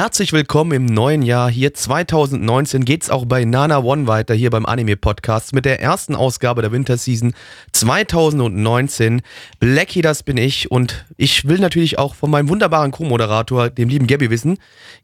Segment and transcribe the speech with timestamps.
[0.00, 1.50] Herzlich willkommen im neuen Jahr.
[1.50, 6.14] Hier 2019 geht's auch bei Nana One weiter, hier beim Anime Podcast mit der ersten
[6.14, 7.34] Ausgabe der Winterseason
[7.72, 9.20] 2019.
[9.58, 14.06] Blackie, das bin ich und ich will natürlich auch von meinem wunderbaren Co-Moderator, dem lieben
[14.06, 14.56] Gabby, wissen.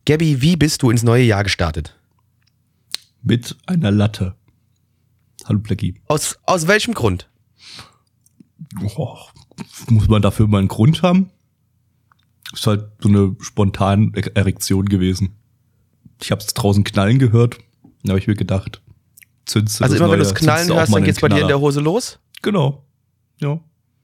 [0.06, 1.94] Gabby, wie bist du ins neue Jahr gestartet?
[3.22, 4.34] Mit einer Latte.
[5.44, 6.00] Hallo Blackie.
[6.08, 7.28] Aus, aus welchem Grund?
[8.96, 9.18] Oh,
[9.90, 11.30] muss man dafür mal einen Grund haben?
[12.52, 15.36] Ist halt so eine spontane Erektion gewesen.
[16.22, 17.58] Ich habe es draußen knallen gehört.
[18.04, 18.82] Da habe ich mir gedacht,
[19.46, 21.80] zündest Also immer wenn du es knallen hörst, dann geht's bei dir in der Hose
[21.80, 22.18] los?
[22.42, 22.84] Genau.
[23.40, 23.60] Ja.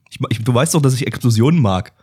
[0.09, 1.93] Ich, ich, du weißt doch, dass ich Explosionen mag.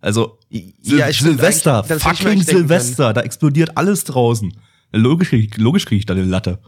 [0.00, 4.52] Also Sil Ja, Silvester, fucking Silvester, da explodiert alles draußen.
[4.92, 6.60] Logisch, logisch kriege ich da eine Latte.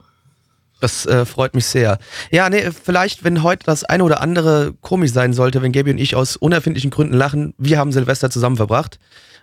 [0.80, 1.98] Das äh, freut mich sehr.
[2.30, 5.98] Ja, nee, vielleicht, wenn heute das eine oder andere komisch sein sollte, wenn Gabi und
[5.98, 8.98] ich aus unerfindlichen Gründen lachen, wir haben Silvester zusammen verbracht.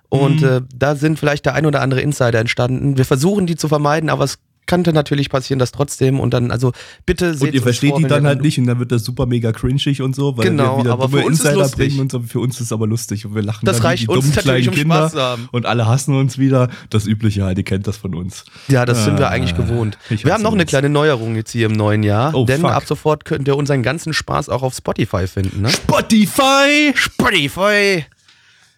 [0.07, 0.47] Und Mhm.
[0.47, 2.97] äh, da sind vielleicht der ein oder andere Insider entstanden.
[2.97, 6.71] Wir versuchen die zu vermeiden, aber es könnte natürlich passieren, dass trotzdem und dann, also
[7.05, 9.25] bitte seht Und ihr versteht vor, die dann halt nicht und dann wird das super
[9.25, 11.99] mega cringig und so, weil Genau, wir wieder aber dumme für uns ist Insider bringen
[11.99, 12.19] und so.
[12.21, 14.37] Für uns ist es aber lustig und wir lachen Das dann reicht die uns dummen
[14.37, 15.49] kleinen um Kinder Spaß zu haben.
[15.51, 16.69] und alle hassen uns wieder.
[16.89, 18.45] Das Übliche halt, ihr kennt das von uns.
[18.67, 19.97] Ja, das sind wir Ah, eigentlich gewohnt.
[20.09, 22.71] Wir haben noch eine kleine Neuerung jetzt hier im neuen Jahr, Oh, denn fuck.
[22.71, 25.61] ab sofort könnt ihr unseren ganzen Spaß auch auf Spotify finden.
[25.61, 25.69] Ne?
[25.69, 26.93] Spotify!
[26.95, 28.05] Spotify.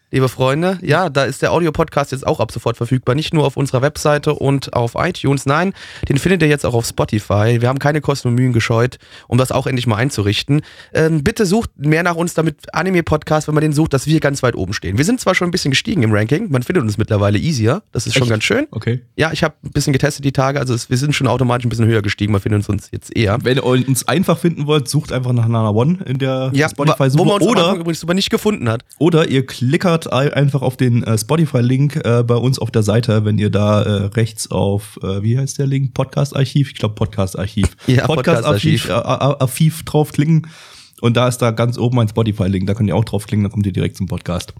[0.09, 3.13] Liebe Freunde, ja, da ist der Audiopodcast jetzt auch ab sofort verfügbar.
[3.13, 5.45] Nicht nur auf unserer Webseite und auf iTunes.
[5.45, 5.73] Nein,
[6.07, 7.57] den findet ihr jetzt auch auf Spotify.
[7.59, 10.61] Wir haben keine Kosten und Mühen gescheut, um das auch endlich mal einzurichten.
[10.93, 14.41] Ähm, bitte sucht mehr nach uns, damit Anime-Podcast, wenn man den sucht, dass wir ganz
[14.43, 14.97] weit oben stehen.
[14.97, 17.83] Wir sind zwar schon ein bisschen gestiegen im Ranking, man findet uns mittlerweile easier.
[17.91, 18.29] Das ist schon Echt?
[18.31, 18.65] ganz schön.
[18.71, 19.01] Okay.
[19.17, 21.69] Ja, ich habe ein bisschen getestet die Tage, also es, wir sind schon automatisch ein
[21.69, 22.31] bisschen höher gestiegen.
[22.31, 23.39] Man findet uns jetzt eher.
[23.43, 26.85] Wenn ihr uns einfach finden wollt, sucht einfach nach Nana One in der Ja, wo
[26.85, 28.85] man Spotify-Suche uns oder, übrigens aber nicht gefunden hat.
[28.99, 33.25] oder ihr klickert ei- einfach auf den äh, Spotify-Link äh, bei uns auf der Seite,
[33.25, 35.93] wenn ihr da äh, rechts auf, äh, wie heißt der Link?
[35.95, 36.69] Podcast-Archiv?
[36.71, 37.77] Ich glaube Podcast-Archiv.
[37.87, 40.47] Ja, Podcast-Archiv äh, äh, Archiv draufklicken.
[40.99, 43.65] Und da ist da ganz oben ein Spotify-Link, da könnt ihr auch draufklicken, dann kommt
[43.67, 44.53] ihr direkt zum Podcast.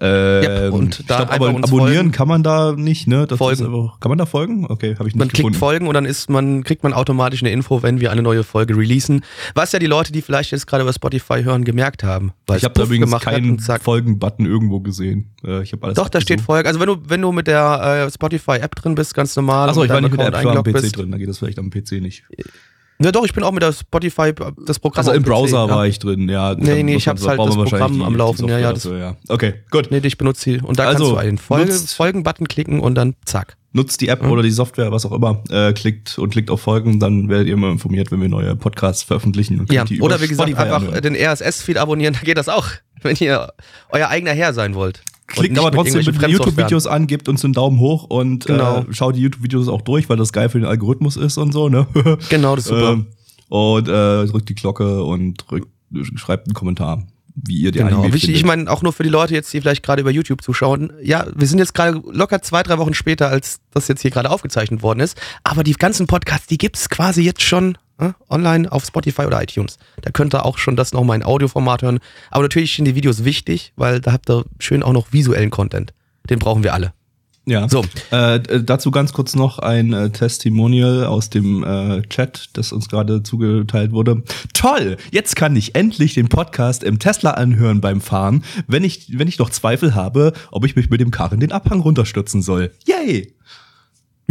[0.00, 2.12] Ähm, und ich da glaub, aber abonnieren folgen.
[2.12, 3.26] kann man da nicht, ne?
[3.26, 3.66] Das Folgen.
[3.66, 4.64] Einfach, kann man da folgen?
[4.68, 5.58] Okay, habe ich nicht Man klickt gefunden.
[5.58, 8.74] folgen und dann ist man, kriegt man automatisch eine Info, wenn wir eine neue Folge
[8.76, 9.22] releasen.
[9.54, 12.32] Was ja die Leute, die vielleicht jetzt gerade über Spotify hören, gemerkt haben.
[12.46, 13.58] Weil Ich habe da übrigens keinen.
[13.58, 15.30] Folgen-Button irgendwo gesehen.
[15.44, 16.46] Äh, ich habe alles Doch, da steht abgesucht.
[16.46, 16.68] Folge.
[16.68, 19.68] Also wenn du, wenn du mit der äh, Spotify-App drin bist, ganz normal.
[19.68, 20.96] Achso, ich war nicht mit der App Account ich war am PC bist.
[20.96, 22.24] drin, da geht das vielleicht am PC nicht.
[23.02, 24.32] Ja doch, ich bin auch mit der Spotify,
[24.66, 26.54] das Programm Also im Browser war ich drin, ja.
[26.54, 29.16] Nee, nee, ich hab's halt das Programm am Laufen, ja, ja, ja.
[29.28, 29.88] Okay, gut.
[29.90, 30.60] Nee, ich benutze die.
[30.60, 33.56] Und da Also, kannst du einen Folgen-Button klicken und dann zack.
[33.74, 34.30] Nutzt die App Mhm.
[34.30, 37.54] oder die Software, was auch immer, äh, klickt und klickt auf Folgen, dann werdet ihr
[37.54, 39.60] immer informiert, wenn wir neue Podcasts veröffentlichen.
[39.60, 42.66] Und Ja, oder wie gesagt, einfach den RSS-Feed abonnieren, da geht das auch,
[43.00, 43.48] wenn ihr
[43.88, 45.02] euer eigener Herr sein wollt.
[45.32, 48.78] Klickt aber mit trotzdem mit irgendwelchen YouTube-Videos an, gebt uns einen Daumen hoch und Genau.
[48.80, 51.68] äh, schaut die YouTube-Videos auch durch, weil das geil für den Algorithmus ist und so,
[51.68, 51.86] ne?
[52.28, 52.92] Genau, das ist super.
[52.92, 53.06] Ähm,
[53.48, 55.68] und äh, drückt die Glocke und drückt,
[56.16, 57.02] schreibt einen Kommentar,
[57.34, 58.36] wie ihr die Genau, Anime wichtig, findet.
[58.38, 60.92] ich meine auch nur für die Leute jetzt, die vielleicht gerade über YouTube zuschauen.
[61.02, 64.30] Ja, wir sind jetzt gerade locker zwei, drei Wochen später, als das jetzt hier gerade
[64.30, 65.20] aufgezeichnet worden ist.
[65.44, 67.91] Aber die ganzen Podcasts, die gibt's quasi jetzt schon äh,
[68.28, 69.78] online auf Spotify oder iTunes.
[70.00, 72.00] Da könnt ihr auch schon das nochmal in Audioformat hören.
[72.30, 75.92] Aber natürlich sind die Videos wichtig, weil da habt ihr schön auch noch visuellen Content.
[76.28, 76.92] Den brauchen wir alle.
[77.44, 77.68] Ja.
[77.68, 77.84] So.
[78.12, 83.24] Äh, dazu ganz kurz noch ein äh, Testimonial aus dem äh, Chat, das uns gerade
[83.24, 84.22] zugeteilt wurde.
[84.54, 84.96] Toll!
[85.10, 89.40] Jetzt kann ich endlich den Podcast im Tesla anhören beim Fahren, wenn ich, wenn ich
[89.40, 92.70] noch Zweifel habe, ob ich mich mit dem Karren den Abhang runterstürzen soll.
[92.86, 93.34] Yay!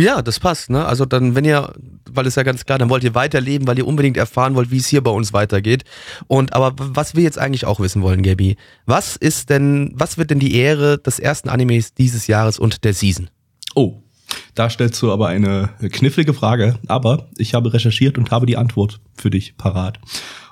[0.01, 0.83] Ja, das passt, ne?
[0.86, 1.74] Also dann, wenn ihr,
[2.09, 4.77] weil es ja ganz klar, dann wollt ihr weiterleben, weil ihr unbedingt erfahren wollt, wie
[4.77, 5.83] es hier bei uns weitergeht.
[6.27, 8.57] Und aber was wir jetzt eigentlich auch wissen wollen, Gabi,
[8.88, 12.95] was ist denn, was wird denn die Ehre des ersten Animes dieses Jahres und der
[12.95, 13.30] Season?
[13.75, 14.01] Oh,
[14.56, 19.00] da stellst du aber eine knifflige Frage, aber ich habe recherchiert und habe die Antwort
[19.13, 20.00] für dich parat.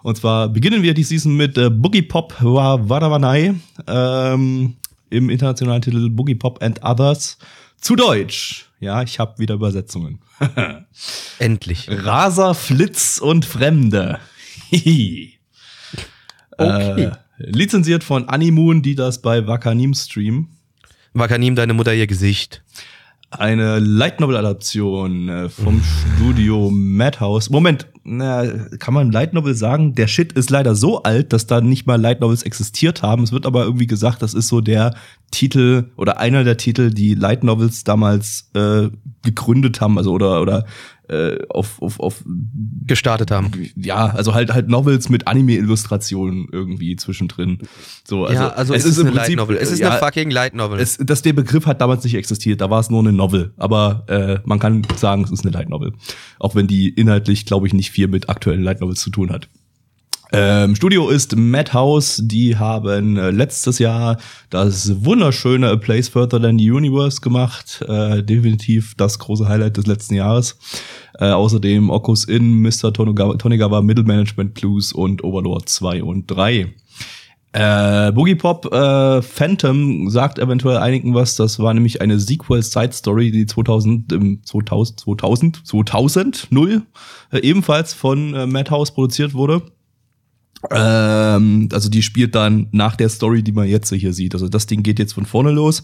[0.03, 3.55] Und zwar beginnen wir die Season mit äh, Boogie Pop wa Wadawanai
[3.87, 4.75] ähm,
[5.09, 7.39] im internationalen Titel Boogie Pop and Others
[7.81, 8.69] zu Deutsch.
[8.79, 10.19] Ja, ich habe wieder Übersetzungen.
[11.39, 11.87] Endlich.
[11.89, 14.19] Raser, Flitz und Fremde.
[14.69, 15.39] Hihi.
[16.57, 17.03] Okay.
[17.05, 20.49] Äh, lizenziert von Animoon, die das bei Wakanim streamen.
[21.13, 22.63] Wakanim, deine Mutter ihr Gesicht.
[23.31, 27.49] Eine Light Novel Adaption äh, vom Studio Madhouse.
[27.49, 28.43] Moment, na,
[28.79, 29.93] kann man Light Novel sagen?
[29.93, 33.23] Der Shit ist leider so alt, dass da nicht mal Light Novels existiert haben.
[33.23, 34.95] Es wird aber irgendwie gesagt, das ist so der
[35.29, 38.89] Titel oder einer der Titel, die Light Novels damals äh,
[39.23, 40.65] gegründet haben, also oder oder
[41.09, 42.23] äh, auf, auf, auf
[42.85, 43.51] gestartet haben.
[43.75, 47.59] Ja, also halt halt Novels mit Anime-Illustrationen irgendwie zwischendrin.
[48.03, 49.57] So, also, ja, also es, es ist, ist eine Light Novel.
[49.57, 50.79] Es ist ja, eine fucking Light Novel.
[50.79, 53.53] Es, das, der Begriff hat damals nicht existiert, da war es nur eine Novel.
[53.57, 55.93] Aber äh, man kann sagen, es ist eine Light Novel.
[56.39, 59.49] Auch wenn die inhaltlich, glaube ich, nicht viel mit aktuellen Light Novels zu tun hat.
[60.31, 62.21] Ähm, Studio ist Madhouse.
[62.23, 64.17] Die haben äh, letztes Jahr
[64.51, 67.83] das wunderschöne A Place Further Than the Universe gemacht.
[67.87, 70.59] Äh, definitiv das große Highlight des letzten Jahres.
[71.17, 72.93] Äh, außerdem Okus In, Mr.
[72.93, 76.75] Tonogawa, Tonigawa, Middle Management Clues und Overlord 2 und 3.
[77.51, 81.35] Äh, Boogie Pop äh, Phantom sagt eventuell einigen was.
[81.35, 86.83] Das war nämlich eine Sequel-Side-Story, die 2000, im 2000, 2000, 2000, 0,
[87.31, 89.63] äh, ebenfalls von äh, Madhouse produziert wurde.
[90.71, 94.33] Ähm, also die spielt dann nach der Story, die man jetzt hier sieht.
[94.33, 95.83] Also das Ding geht jetzt von vorne los.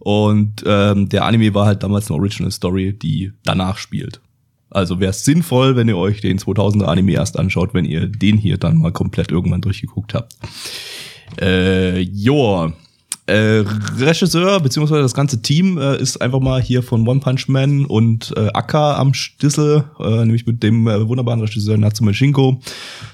[0.00, 4.20] Und ähm, der Anime war halt damals eine Original Story, die danach spielt.
[4.70, 8.38] Also wäre es sinnvoll, wenn ihr euch den 2000er Anime erst anschaut, wenn ihr den
[8.38, 10.34] hier dann mal komplett irgendwann durchgeguckt habt.
[11.40, 12.72] Äh, joa.
[13.26, 13.64] Äh,
[13.98, 18.34] Regisseur beziehungsweise das ganze Team äh, ist einfach mal hier von One Punch Man und
[18.36, 22.60] äh, Akka am Stissel, äh, nämlich mit dem äh, wunderbaren Regisseur Natsume Shinko.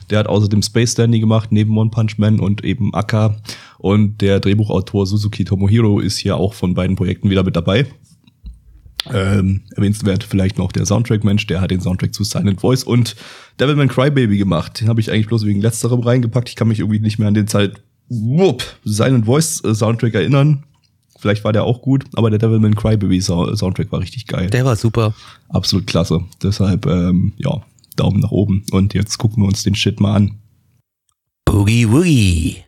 [0.08, 3.36] Der hat außerdem Space Dandy gemacht, neben One Punch Man und eben Akka.
[3.76, 7.86] Und der Drehbuchautor Suzuki Tomohiro ist hier auch von beiden Projekten wieder mit dabei.
[9.12, 13.14] Ähm, erwähnenswert vielleicht noch der Soundtrack-Mensch, der hat den Soundtrack zu Silent Voice und
[13.60, 14.80] Devilman Crybaby gemacht.
[14.80, 16.48] Den habe ich eigentlich bloß wegen letzterem reingepackt.
[16.48, 20.64] Ich kann mich irgendwie nicht mehr an den Zeit Wupp, Silent Voice äh, Soundtrack erinnern.
[21.18, 24.48] Vielleicht war der auch gut, aber der Devilman Crybaby Soundtrack war richtig geil.
[24.50, 25.14] Der war super.
[25.48, 26.20] Absolut klasse.
[26.42, 27.60] Deshalb, ähm, ja,
[27.96, 28.62] Daumen nach oben.
[28.70, 30.34] Und jetzt gucken wir uns den Shit mal an.
[31.44, 32.58] Boogie Woogie.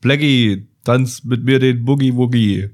[0.00, 2.70] Blackie, tanz mit mir den Boogie Woogie.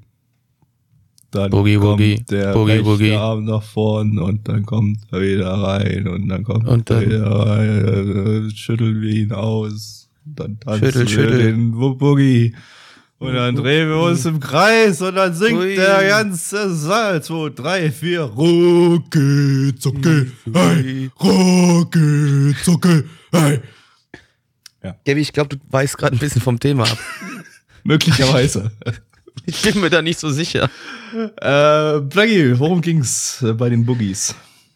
[1.30, 2.24] Dann Boogie kommt Woogie.
[2.30, 3.12] der Boogie rechte Woogie.
[3.12, 7.06] Arm nach vorn und dann kommt er wieder rein und dann kommt Und er dann-
[7.06, 9.99] wieder rein, schütteln wir ihn aus.
[10.24, 11.38] Dann tanzen Schüttel, wir schüttel.
[11.38, 12.54] den Bo- Boogie.
[13.18, 15.74] Und dann drehen wir uns im Kreis und dann singt Ui.
[15.74, 17.22] der ganze Saal.
[17.22, 18.20] 2, 3, 4.
[18.22, 21.10] Rucki, zucki, hey.
[21.20, 23.02] Rucki, zucki,
[23.32, 23.60] hey.
[25.04, 26.98] Gabi, ich glaube, du weißt gerade ein bisschen vom Thema ab.
[27.84, 28.70] Möglicherweise.
[29.46, 30.68] Ich bin mir da nicht so sicher.
[31.14, 34.34] äh, Blackie, worum ging's äh, bei den Boogies?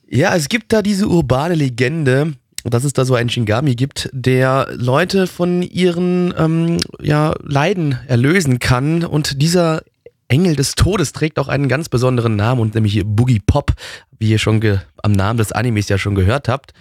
[0.08, 2.32] Ja, es gibt da diese urbane Legende,
[2.64, 8.58] dass es da so einen Shingami gibt, der Leute von ihren ähm, ja, Leiden erlösen
[8.58, 9.04] kann.
[9.04, 9.82] Und dieser
[10.28, 13.72] Engel des Todes trägt auch einen ganz besonderen Namen, und nämlich Boogie Pop,
[14.18, 16.72] wie ihr schon am Namen des Animes ja schon gehört habt.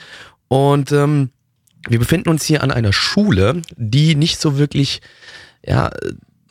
[0.48, 1.30] Und ähm,
[1.90, 5.02] wir befinden uns hier an einer Schule, die nicht so wirklich,
[5.66, 5.92] ja,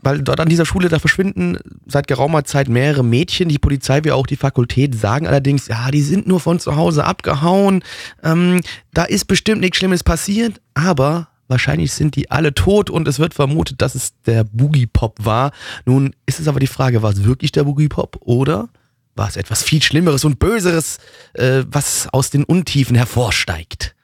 [0.02, 3.48] weil dort an dieser Schule, da verschwinden seit geraumer Zeit mehrere Mädchen.
[3.48, 7.04] Die Polizei wie auch die Fakultät sagen allerdings, ja, die sind nur von zu Hause
[7.04, 7.84] abgehauen.
[8.22, 8.60] Ähm,
[8.92, 13.32] da ist bestimmt nichts Schlimmes passiert, aber wahrscheinlich sind die alle tot und es wird
[13.32, 15.52] vermutet, dass es der Boogie Pop war.
[15.84, 18.68] Nun ist es aber die Frage, war es wirklich der Boogie Pop oder
[19.14, 20.98] war es etwas viel Schlimmeres und Böseres,
[21.34, 23.94] äh, was aus den Untiefen hervorsteigt?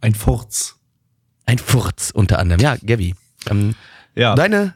[0.00, 0.76] Ein Furz.
[1.44, 2.60] Ein Furz unter anderem.
[2.60, 3.14] Ja, Gabi.
[3.50, 3.74] Ähm,
[4.14, 4.34] Ja.
[4.34, 4.74] deine,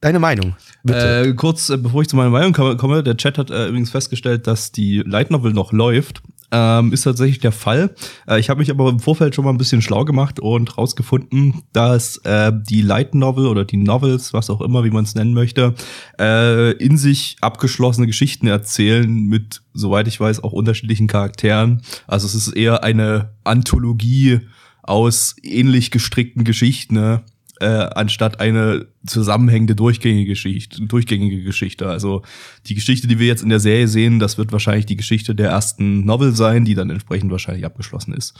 [0.00, 1.28] deine Meinung, bitte.
[1.28, 3.90] Äh, kurz, äh, bevor ich zu meiner Meinung komme, komme, der Chat hat äh, übrigens
[3.90, 6.22] festgestellt, dass die Light Novel noch läuft.
[6.52, 7.94] Ähm, ist tatsächlich der Fall.
[8.28, 11.62] Äh, ich habe mich aber im Vorfeld schon mal ein bisschen schlau gemacht und rausgefunden,
[11.72, 15.34] dass äh, die Light Novel oder die Novels, was auch immer, wie man es nennen
[15.34, 15.74] möchte,
[16.20, 21.82] äh, in sich abgeschlossene Geschichten erzählen mit, soweit ich weiß, auch unterschiedlichen Charakteren.
[22.06, 24.42] Also es ist eher eine Anthologie
[24.82, 27.22] aus ähnlich gestrickten Geschichten, ne?
[27.60, 31.88] Äh, anstatt eine zusammenhängende durchgängige Geschichte, durchgängige Geschichte.
[31.88, 32.22] Also
[32.66, 35.50] die Geschichte, die wir jetzt in der Serie sehen, das wird wahrscheinlich die Geschichte der
[35.50, 38.34] ersten Novel sein, die dann entsprechend wahrscheinlich abgeschlossen ist.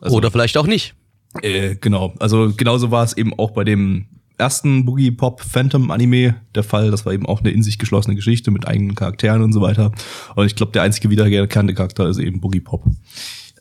[0.00, 0.94] Also, oder vielleicht auch nicht.
[1.42, 2.14] äh, genau.
[2.18, 4.06] Also genauso war es eben auch bei dem
[4.38, 6.90] ersten Boogie Pop Phantom Anime der Fall.
[6.90, 9.92] Das war eben auch eine in sich geschlossene Geschichte mit eigenen Charakteren und so weiter.
[10.34, 12.84] Und ich glaube, der einzige wiedererkannte Charakter ist eben Boogie Pop.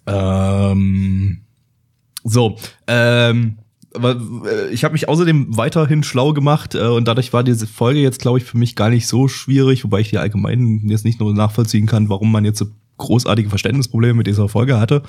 [0.05, 1.41] Ähm,
[2.23, 2.57] so,
[2.87, 3.57] ähm,
[3.95, 7.99] aber, äh, ich habe mich außerdem weiterhin schlau gemacht äh, und dadurch war diese Folge
[7.99, 11.19] jetzt, glaube ich, für mich gar nicht so schwierig, wobei ich die allgemein jetzt nicht
[11.19, 12.65] nur nachvollziehen kann, warum man jetzt so
[12.97, 15.03] großartige Verständnisprobleme mit dieser Folge hatte.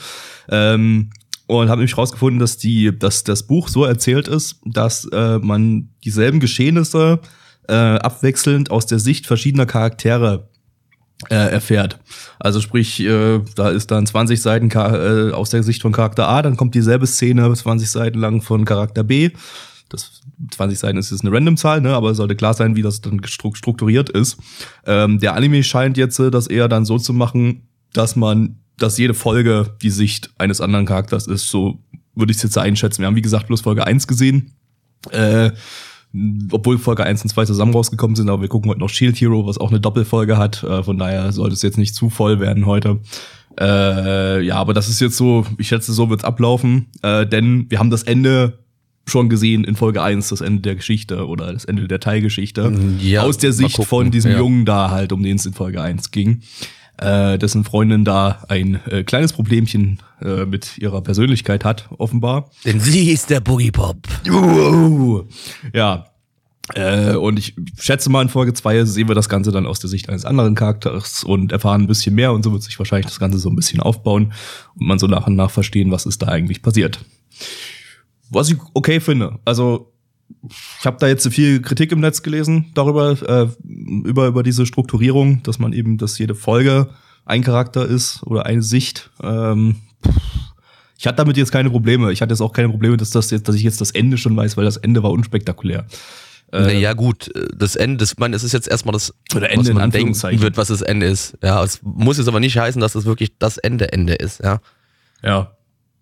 [0.49, 1.11] Ähm,
[1.47, 5.91] und habe nämlich rausgefunden, dass die, dass das Buch so erzählt ist, dass äh, man
[6.03, 7.21] dieselben Geschehnisse
[7.69, 10.49] äh, abwechselnd aus der Sicht verschiedener Charaktere
[11.31, 11.99] äh, erfährt.
[12.39, 16.43] Also sprich, äh, da ist dann 20 Seiten äh, aus der Sicht von Charakter A,
[16.43, 19.31] dann kommt dieselbe Szene 20 Seiten lang von Charakter B.
[19.89, 23.01] Das 20 Seiten ist jetzt eine Random-Zahl, ne, aber es sollte klar sein, wie das
[23.01, 24.39] dann strukturiert ist.
[24.87, 28.99] Ähm, der Anime scheint jetzt äh, das eher dann so zu machen, dass man, dass
[28.99, 31.49] jede Folge die Sicht eines anderen Charakters ist.
[31.49, 31.79] So
[32.15, 33.01] würde ich es jetzt einschätzen.
[33.01, 34.53] Wir haben, wie gesagt, bloß Folge 1 gesehen.
[35.11, 35.53] Äh,
[36.53, 39.47] obwohl Folge 1 und 2 zusammen rausgekommen sind, aber wir gucken heute noch Shield Hero,
[39.47, 40.63] was auch eine Doppelfolge hat.
[40.63, 43.01] Äh, von daher sollte es jetzt nicht zu voll werden heute.
[43.59, 46.87] Äh, ja, aber das ist jetzt so, ich schätze, so wird's ablaufen.
[47.03, 48.59] Äh, denn wir haben das Ende
[49.07, 52.73] schon gesehen in Folge 1, das Ende der Geschichte oder das Ende der Teilgeschichte.
[53.01, 54.39] Ja, aus der Sicht von diesem ja.
[54.39, 56.41] Jungen da halt, um den es in Folge 1 ging.
[56.97, 62.51] Äh, dessen Freundin da ein äh, kleines Problemchen äh, mit ihrer Persönlichkeit hat, offenbar.
[62.65, 63.97] Denn sie ist der Boogie Pop.
[64.29, 65.25] Uh,
[65.73, 66.07] ja.
[66.75, 69.91] Äh, und ich schätze mal, in Folge 2 sehen wir das Ganze dann aus der
[69.91, 73.21] Sicht eines anderen Charakters und erfahren ein bisschen mehr und so wird sich wahrscheinlich das
[73.21, 74.33] Ganze so ein bisschen aufbauen
[74.77, 77.05] und man so nach und nach verstehen, was ist da eigentlich passiert.
[78.31, 79.39] Was ich okay finde.
[79.45, 79.94] Also
[80.81, 85.43] ich habe da jetzt viel Kritik im Netz gelesen darüber, äh, über, über diese Strukturierung,
[85.43, 86.89] dass man eben, dass jede Folge
[87.25, 89.11] ein Charakter ist oder eine Sicht.
[89.23, 89.77] Ähm,
[90.99, 92.13] ich hatte damit jetzt keine Probleme.
[92.13, 94.37] Ich hatte jetzt auch keine Probleme, dass, das jetzt, dass ich jetzt das Ende schon
[94.37, 95.87] weiß, weil das Ende war unspektakulär.
[96.53, 99.75] Äh, naja, gut, das Ende, das, man, es ist jetzt erstmal das, oder Ende was
[99.75, 101.37] man denken wird, was das Ende ist.
[101.43, 104.61] Ja, es muss jetzt aber nicht heißen, dass das wirklich das Ende Ende ist, ja.
[105.23, 105.57] Ja.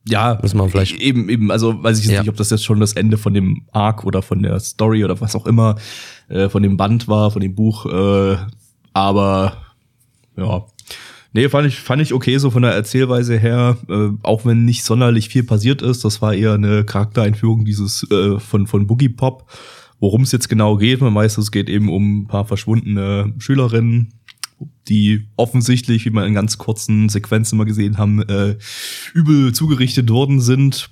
[0.04, 1.00] Ja, muss man vielleicht.
[1.00, 2.21] Eben, eben, also weiß ich jetzt ja.
[2.21, 5.21] nicht, ob das jetzt schon das Ende von dem Arc oder von der Story oder
[5.21, 5.76] was auch immer,
[6.28, 8.37] äh, von dem Band war, von dem Buch, äh,
[8.92, 9.56] aber
[10.37, 10.64] ja.
[11.35, 14.85] Nee, fand ich, fand ich okay, so von der Erzählweise her, äh, auch wenn nicht
[14.85, 16.04] sonderlich viel passiert ist.
[16.04, 19.50] Das war eher eine Charaktereinführung dieses äh, von, von Boogie Pop.
[19.99, 24.12] Worum es jetzt genau geht, man weiß, es geht eben um ein paar verschwundene Schülerinnen,
[24.88, 28.57] die offensichtlich, wie wir in ganz kurzen Sequenzen mal gesehen haben, äh,
[29.14, 30.90] übel zugerichtet worden sind.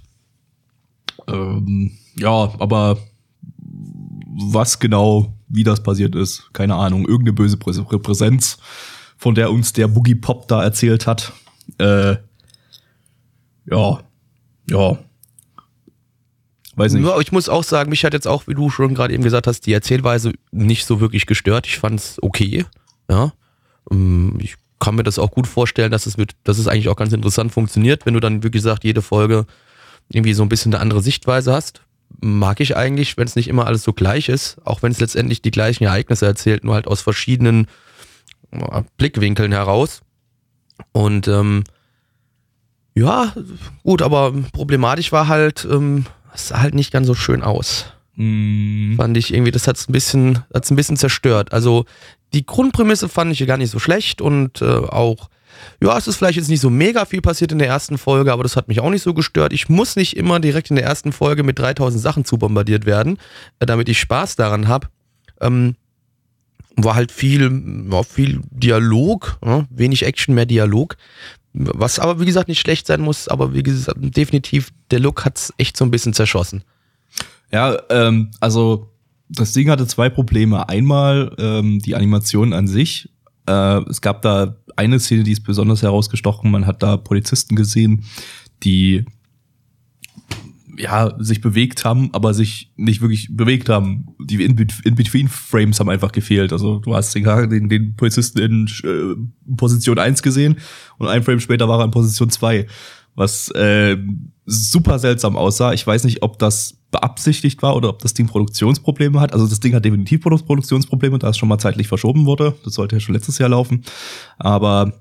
[1.28, 2.98] Ähm, ja, aber
[4.32, 7.06] was genau, wie das passiert ist, keine Ahnung.
[7.06, 8.58] Irgendeine böse Präsenz,
[9.16, 11.32] von der uns der Boogie Pop da erzählt hat.
[11.78, 12.16] Äh,
[13.66, 14.00] ja,
[14.68, 14.98] ja.
[16.76, 17.04] Weiß nicht.
[17.04, 19.46] Ja, ich muss auch sagen, mich hat jetzt auch, wie du schon gerade eben gesagt
[19.46, 21.66] hast, die Erzählweise nicht so wirklich gestört.
[21.66, 22.64] Ich fand es okay.
[23.10, 23.32] Ja.
[23.90, 26.96] Ähm, ich kann mir das auch gut vorstellen, dass es, mit, dass es eigentlich auch
[26.96, 29.46] ganz interessant funktioniert, wenn du dann, wie gesagt, jede Folge
[30.08, 31.82] irgendwie so ein bisschen eine andere Sichtweise hast.
[32.20, 35.42] Mag ich eigentlich, wenn es nicht immer alles so gleich ist, auch wenn es letztendlich
[35.42, 37.68] die gleichen Ereignisse erzählt, nur halt aus verschiedenen
[38.50, 40.02] äh, Blickwinkeln heraus.
[40.92, 41.64] Und ähm,
[42.94, 43.32] ja,
[43.84, 47.86] gut, aber problematisch war halt, ähm, es sah halt nicht ganz so schön aus.
[48.16, 48.96] Mm.
[48.96, 51.52] Fand ich irgendwie, das hat es ein bisschen, hat's ein bisschen zerstört.
[51.52, 51.84] Also
[52.32, 55.30] die Grundprämisse fand ich gar nicht so schlecht und äh, auch,
[55.82, 58.42] ja, es ist vielleicht jetzt nicht so mega viel passiert in der ersten Folge, aber
[58.42, 59.52] das hat mich auch nicht so gestört.
[59.52, 63.18] Ich muss nicht immer direkt in der ersten Folge mit 3000 Sachen zu bombardiert werden,
[63.58, 64.88] äh, damit ich Spaß daran habe.
[65.40, 65.76] Ähm,
[66.76, 70.96] war halt viel, ja, viel Dialog, ja, wenig Action, mehr Dialog.
[71.52, 75.52] Was aber wie gesagt nicht schlecht sein muss, aber wie gesagt, definitiv, der Look hat's
[75.58, 76.62] echt so ein bisschen zerschossen.
[77.50, 78.89] Ja, ähm, also
[79.30, 80.68] das Ding hatte zwei Probleme.
[80.68, 83.10] Einmal ähm, die Animation an sich.
[83.46, 86.50] Äh, es gab da eine Szene, die ist besonders herausgestochen.
[86.50, 88.04] Man hat da Polizisten gesehen,
[88.62, 89.04] die
[90.76, 94.16] ja sich bewegt haben, aber sich nicht wirklich bewegt haben.
[94.18, 96.52] Die In-Between-Frames haben einfach gefehlt.
[96.52, 100.56] Also du hast den, den, den Polizisten in äh, Position 1 gesehen
[100.98, 102.66] und ein Frame später war er in Position 2
[103.14, 103.96] was äh,
[104.46, 105.72] super seltsam aussah.
[105.72, 109.32] Ich weiß nicht, ob das beabsichtigt war oder ob das Ding Produktionsprobleme hat.
[109.32, 112.54] Also das Ding hat definitiv Produktionsprobleme, da es schon mal zeitlich verschoben wurde.
[112.64, 113.84] Das sollte ja schon letztes Jahr laufen.
[114.38, 114.92] Aber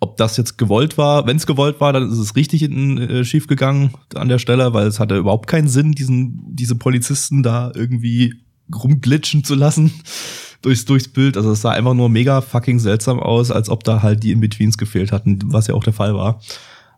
[0.00, 3.24] ob das jetzt gewollt war, wenn es gewollt war, dann ist es richtig in, äh,
[3.24, 7.70] schief gegangen an der Stelle, weil es hatte überhaupt keinen Sinn, diesen diese Polizisten da
[7.74, 8.34] irgendwie
[8.74, 9.92] rumglitschen zu lassen
[10.62, 11.36] durchs durchs Bild.
[11.36, 14.78] Also es sah einfach nur mega fucking seltsam aus, als ob da halt die In-Betweens
[14.78, 16.40] gefehlt hatten, was ja auch der Fall war.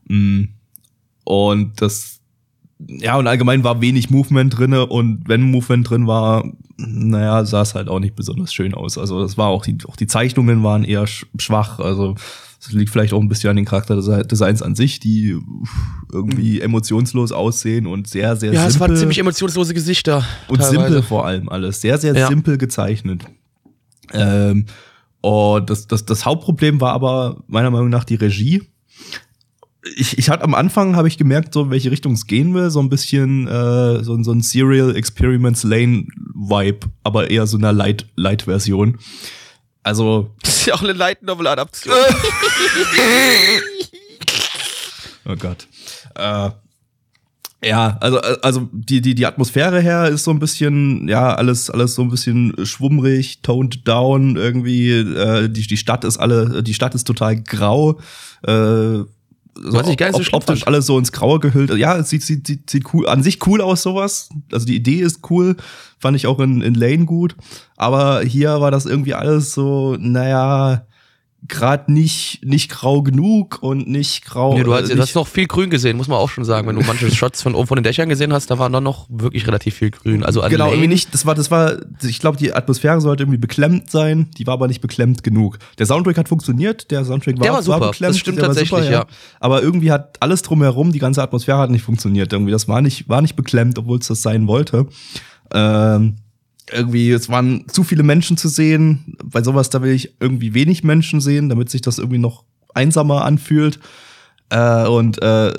[0.07, 0.45] Mm.
[1.25, 2.21] Und das,
[2.89, 6.45] ja, und allgemein war wenig Movement drinne und wenn Movement drin war,
[6.77, 8.99] naja, sah es halt auch nicht besonders schön aus.
[8.99, 11.79] Also das war auch die, auch die Zeichnungen waren eher schwach.
[11.79, 12.15] Also
[12.65, 15.37] das liegt vielleicht auch ein bisschen an den Charakterdesigns an sich, die
[16.13, 16.63] irgendwie mhm.
[16.63, 18.63] emotionslos aussehen und sehr, sehr ja, simpel.
[18.63, 20.25] Ja, es waren ziemlich emotionslose Gesichter.
[20.49, 20.79] Und teilweise.
[20.79, 21.81] simpel vor allem alles.
[21.81, 22.29] Sehr, sehr ja.
[22.29, 23.25] simpel gezeichnet.
[24.13, 24.67] Ähm,
[25.21, 28.63] und das, das, das Hauptproblem war aber meiner Meinung nach die Regie
[29.97, 32.71] ich, ich hatte am Anfang habe ich gemerkt, so in welche Richtung es gehen will,
[32.71, 37.73] so ein bisschen äh, so, so ein Serial Experiments Lane Vibe, aber eher so einer
[37.73, 38.99] Light Light Version.
[39.83, 41.95] Also Das ist ja auch eine Light Novel Adaption.
[45.25, 45.69] Oh Gott.
[46.17, 46.51] Äh,
[47.65, 51.95] ja, also, also die, die, die Atmosphäre her ist so ein bisschen, ja, alles, alles
[51.95, 56.97] so ein bisschen schwummrig, toned down, irgendwie, äh, die, die Stadt ist alle, die Stadt
[56.97, 58.01] ist total grau.
[58.45, 59.05] Äh,
[59.55, 60.69] so Was ich gar nicht so optisch fand.
[60.69, 61.71] alles so ins Graue gehüllt.
[61.77, 64.31] Ja, es sieht, sieht, sieht, sieht cool, an sich cool aus, sowas.
[64.51, 65.57] Also die Idee ist cool,
[65.99, 67.37] fand ich auch in, in Lane gut.
[67.77, 70.87] Aber hier war das irgendwie alles so, naja,
[71.49, 74.55] gerade nicht, nicht grau genug und nicht grau.
[74.55, 76.69] Nee, du hast, äh, du hast noch viel Grün gesehen, muss man auch schon sagen.
[76.69, 79.07] Wenn du manche Shots von oben von den Dächern gesehen hast, da war dann noch
[79.09, 80.23] wirklich relativ viel Grün.
[80.23, 81.13] Also an genau, Lane, irgendwie nicht.
[81.13, 84.69] Das war, das war, ich glaube, die Atmosphäre sollte irgendwie beklemmt sein, die war aber
[84.69, 85.59] nicht beklemmt genug.
[85.79, 88.89] Der Soundtrack hat funktioniert, der Soundtrack war, Der war super, das stimmt der war tatsächlich,
[88.89, 89.07] ja.
[89.41, 92.33] Aber irgendwie hat alles drumherum, die ganze Atmosphäre hat nicht funktioniert.
[92.33, 94.87] Irgendwie, das war nicht, war nicht beklemmt, obwohl es das sein wollte.
[95.53, 96.17] Ähm,
[96.71, 99.17] irgendwie, es waren zu viele Menschen zu sehen.
[99.25, 103.25] Bei sowas, da will ich irgendwie wenig Menschen sehen, damit sich das irgendwie noch einsamer
[103.25, 103.81] anfühlt.
[104.51, 105.53] Äh, und äh,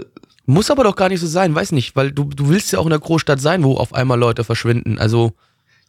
[0.45, 2.85] Muss aber doch gar nicht so sein, weiß nicht, weil du, du willst ja auch
[2.85, 4.99] in der Großstadt sein, wo auf einmal Leute verschwinden.
[4.99, 5.33] Also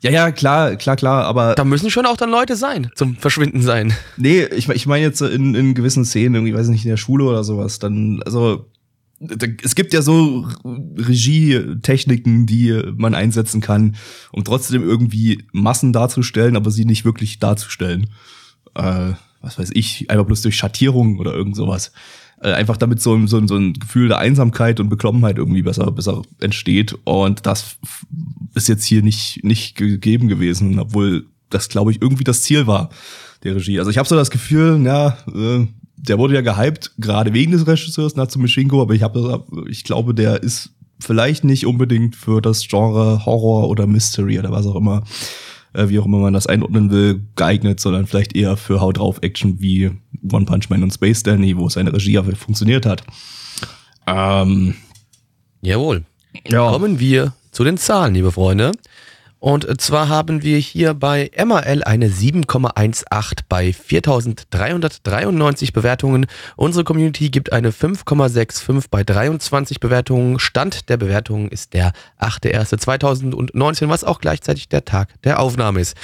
[0.01, 3.63] ja, ja, klar, klar, klar, aber da müssen schon auch dann Leute sein, zum Verschwinden
[3.63, 3.95] sein.
[4.19, 6.91] Nee, ich, ich meine jetzt so in, in gewissen Szenen, irgendwie, weiß ich nicht, in
[6.91, 8.67] der Schule oder sowas, dann, also,
[9.63, 10.47] es gibt ja so
[11.35, 13.97] Regietechniken, die man einsetzen kann,
[14.33, 18.11] um trotzdem irgendwie Massen darzustellen, aber sie nicht wirklich darzustellen.
[18.75, 21.93] Äh, was weiß ich, einfach bloß durch Schattierung oder irgend sowas.
[22.41, 25.91] Äh, einfach damit so, ein- so, so ein Gefühl der Einsamkeit und Beklommenheit irgendwie besser,
[25.93, 26.97] besser entsteht.
[27.05, 27.77] Und das
[28.55, 32.89] ist jetzt hier nicht, nicht gegeben gewesen, obwohl das, glaube ich, irgendwie das Ziel war
[33.43, 33.79] der Regie.
[33.79, 35.67] Also ich habe so das Gefühl, ja, äh,
[35.97, 40.43] der wurde ja gehypt, gerade wegen des Regisseurs Natsumishinko, aber ich habe, ich glaube, der
[40.43, 45.05] ist vielleicht nicht unbedingt für das Genre Horror oder Mystery oder was auch immer,
[45.73, 49.19] äh, wie auch immer man das einordnen will, geeignet, sondern vielleicht eher für Haut drauf
[49.23, 49.91] Action wie
[50.31, 53.03] One Punch Man und Space Danny, wo seine Regie aber funktioniert hat.
[54.07, 54.75] Ähm,
[55.63, 56.05] Jawohl.
[56.49, 56.71] ja.
[56.71, 58.73] Kommen wir zu den Zahlen, liebe Freunde.
[59.45, 66.25] Und zwar haben wir hier bei MRL eine 7,18 bei 4393 Bewertungen.
[66.57, 70.39] Unsere Community gibt eine 5,65 bei 23 Bewertungen.
[70.39, 75.95] Stand der Bewertungen ist der 8.1.2019, was auch gleichzeitig der Tag der Aufnahme ist.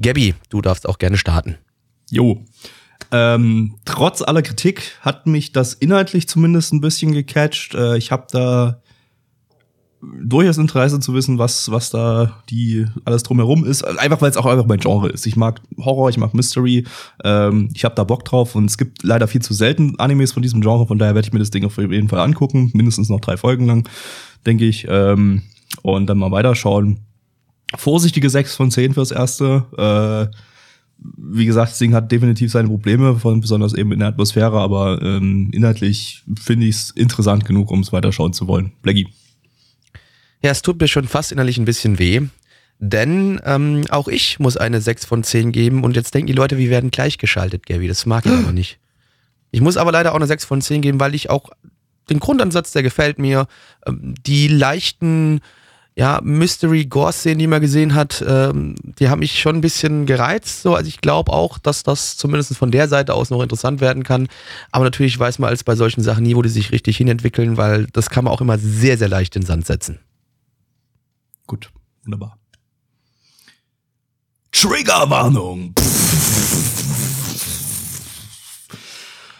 [0.00, 1.58] Gabby, du darfst auch gerne starten.
[2.12, 2.44] Jo.
[3.10, 7.74] Ähm, trotz aller Kritik hat mich das inhaltlich zumindest ein bisschen gecatcht.
[7.74, 8.83] Äh, ich habe da
[10.22, 13.82] durchaus Interesse zu wissen, was, was da die alles drumherum ist.
[13.82, 15.26] Einfach weil es auch einfach mein Genre ist.
[15.26, 16.84] Ich mag Horror, ich mag Mystery,
[17.22, 20.42] ähm, ich habe da Bock drauf und es gibt leider viel zu selten Animes von
[20.42, 22.70] diesem Genre, von daher werde ich mir das Ding auf jeden Fall angucken.
[22.74, 23.88] Mindestens noch drei Folgen lang,
[24.46, 24.86] denke ich.
[24.88, 25.42] Ähm,
[25.82, 27.00] und dann mal weiterschauen.
[27.76, 30.30] Vorsichtige 6 von 10 fürs erste.
[30.30, 30.36] Äh,
[31.16, 35.02] wie gesagt, das Ding hat definitiv seine Probleme, von, besonders eben in der Atmosphäre, aber
[35.02, 38.72] ähm, inhaltlich finde ich es interessant genug, um es weiterschauen zu wollen.
[38.82, 39.08] Blackie.
[40.44, 42.20] Ja, es tut mir schon fast innerlich ein bisschen weh.
[42.78, 46.58] Denn ähm, auch ich muss eine 6 von 10 geben und jetzt denken die Leute,
[46.58, 47.88] wir werden gleichgeschaltet, Gabby.
[47.88, 48.78] Das mag ich aber nicht.
[49.52, 51.48] Ich muss aber leider auch eine 6 von 10 geben, weil ich auch
[52.10, 53.46] den Grundansatz, der gefällt mir,
[53.86, 55.40] ähm, die leichten
[55.96, 60.60] ja, Mystery-Gore-Szenen, die man gesehen hat, ähm, die haben mich schon ein bisschen gereizt.
[60.60, 60.74] So.
[60.74, 64.28] Also ich glaube auch, dass das zumindest von der Seite aus noch interessant werden kann.
[64.72, 67.86] Aber natürlich weiß man als bei solchen Sachen nie, wo die sich richtig hinentwickeln, weil
[67.94, 70.00] das kann man auch immer sehr, sehr leicht in den Sand setzen.
[71.46, 71.70] Gut,
[72.04, 72.38] wunderbar.
[74.52, 75.74] Triggerwarnung.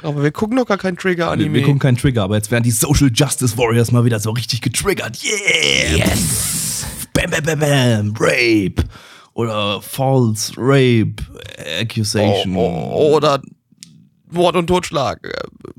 [0.02, 1.54] Aber wir gucken noch gar keinen Wir, Trigger-Anime.
[1.54, 4.60] wir gucken keinen Trigger, aber jetzt werden die Social Justice Warriors mal wieder so richtig
[4.60, 5.18] getriggert.
[5.24, 6.06] Yeah!
[6.06, 6.84] Yes!
[7.14, 8.14] Bam, bam, bam, bam!
[8.18, 8.84] Rape!
[9.32, 11.16] Oder False Rape
[11.80, 12.54] Accusation.
[12.54, 13.40] Oh, oder
[14.30, 15.20] Mord und Totschlag.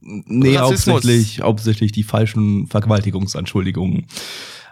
[0.02, 0.96] Nee, Rassismus.
[0.96, 4.08] hauptsächlich, hauptsächlich die falschen Vergewaltigungsanschuldigungen.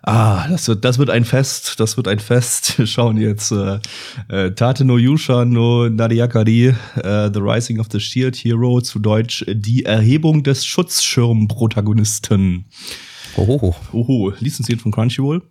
[0.05, 2.77] Ah, das wird, das wird ein Fest, das wird ein Fest.
[2.77, 3.79] Wir schauen jetzt äh,
[4.27, 9.45] äh, Tate no Yusha no Nariakari, äh, The Rising of the Shield Hero, zu Deutsch
[9.47, 12.65] Die Erhebung des Schutzschirmprotagonisten.
[13.37, 13.73] Oh.
[13.93, 15.41] Oho, lizenziert von Crunchyroll.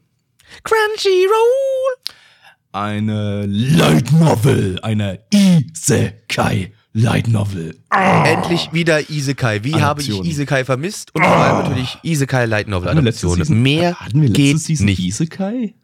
[0.64, 1.96] Crunchyroll.
[2.72, 7.78] Eine Light Novel, eine Isekai Light Novel.
[7.90, 9.64] Endlich wieder Isekai.
[9.64, 10.26] Wie habe ich Adaption.
[10.26, 11.14] Isekai vermisst?
[11.14, 13.36] Und vor allem natürlich Isekai Light Novel Adaption.
[13.38, 14.98] Season- Mehr hatten wir letzte geht Season nicht.
[15.00, 15.74] Isekai?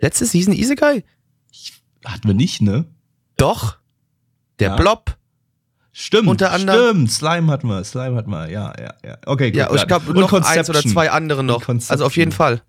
[0.00, 1.04] Letzte Season Isekai?
[2.04, 2.86] Hatten wir nicht, ne?
[3.36, 3.76] Doch.
[4.58, 4.76] Der Ja.
[4.76, 5.16] Blob.
[5.92, 7.12] Stimmt, Unter anderem- stimmt.
[7.12, 9.18] Slime hatten wir, Slime hatten wir, ja, ja, ja.
[9.26, 9.58] Okay, gut.
[9.58, 11.68] Ja, ich glaube noch eins oder zwei andere noch.
[11.68, 12.32] Also auf jeden.
[12.32, 12.62] Fall.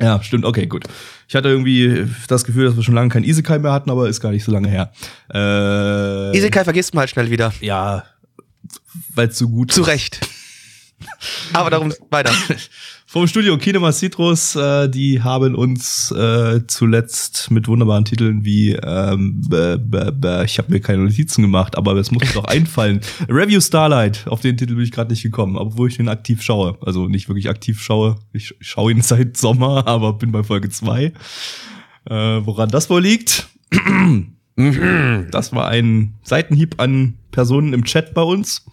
[0.00, 0.84] Ja, stimmt, okay, gut.
[1.28, 4.20] Ich hatte irgendwie das Gefühl, dass wir schon lange kein Isekai mehr hatten, aber ist
[4.20, 4.92] gar nicht so lange her.
[5.32, 7.52] Äh, Isekai vergisst man halt schnell wieder.
[7.60, 8.04] Ja,
[9.14, 9.88] weil es so gut Zu ist.
[9.88, 10.20] Recht.
[11.52, 12.32] Aber darum weiter.
[13.06, 19.40] Vom Studio Kinema Citrus, äh, die haben uns äh, zuletzt mit wunderbaren Titeln wie ähm,
[19.48, 23.00] bäh, bäh, bäh, ich habe mir keine Notizen gemacht, aber es muss mir doch einfallen.
[23.28, 26.76] Review Starlight, auf den Titel bin ich gerade nicht gekommen, obwohl ich den aktiv schaue.
[26.80, 28.16] Also nicht wirklich aktiv schaue.
[28.32, 31.12] Ich schaue ihn seit Sommer, aber bin bei Folge zwei.
[32.06, 33.48] Äh, woran das wohl liegt?
[34.56, 38.64] Das war ein Seitenhieb an Personen im Chat bei uns.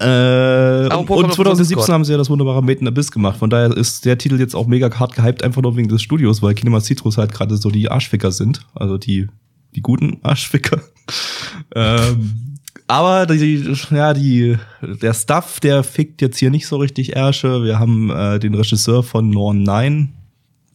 [0.00, 1.94] Äh, und, Apropos und auf 2017 Discord.
[1.94, 3.38] haben sie ja das wunderbare Made in Abyss gemacht.
[3.38, 6.40] Von daher ist der Titel jetzt auch mega hart gehypt, einfach nur wegen des Studios,
[6.40, 8.64] weil Kinema Citrus halt gerade so die Arschficker sind.
[8.74, 9.26] Also die,
[9.74, 10.80] die guten Arschficker.
[11.74, 17.64] ähm, aber die, ja, die, der Stuff, der fickt jetzt hier nicht so richtig Ärsche.
[17.64, 20.14] Wir haben äh, den Regisseur von Norn 9,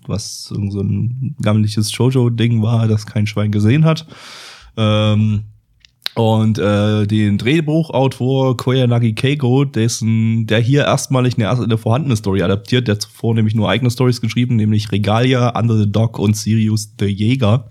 [0.05, 4.05] was so ein gammeliges Jojo-Ding war, das kein Schwein gesehen hat.
[4.75, 5.45] Ähm,
[6.15, 12.87] und äh, den Drehbuchautor Koyanagi Keiko, dessen, der hier erstmalig eine, eine vorhandene Story adaptiert,
[12.87, 17.05] der zuvor nämlich nur eigene Stories geschrieben, nämlich Regalia, Under the Dog und Sirius the
[17.05, 17.69] Jäger.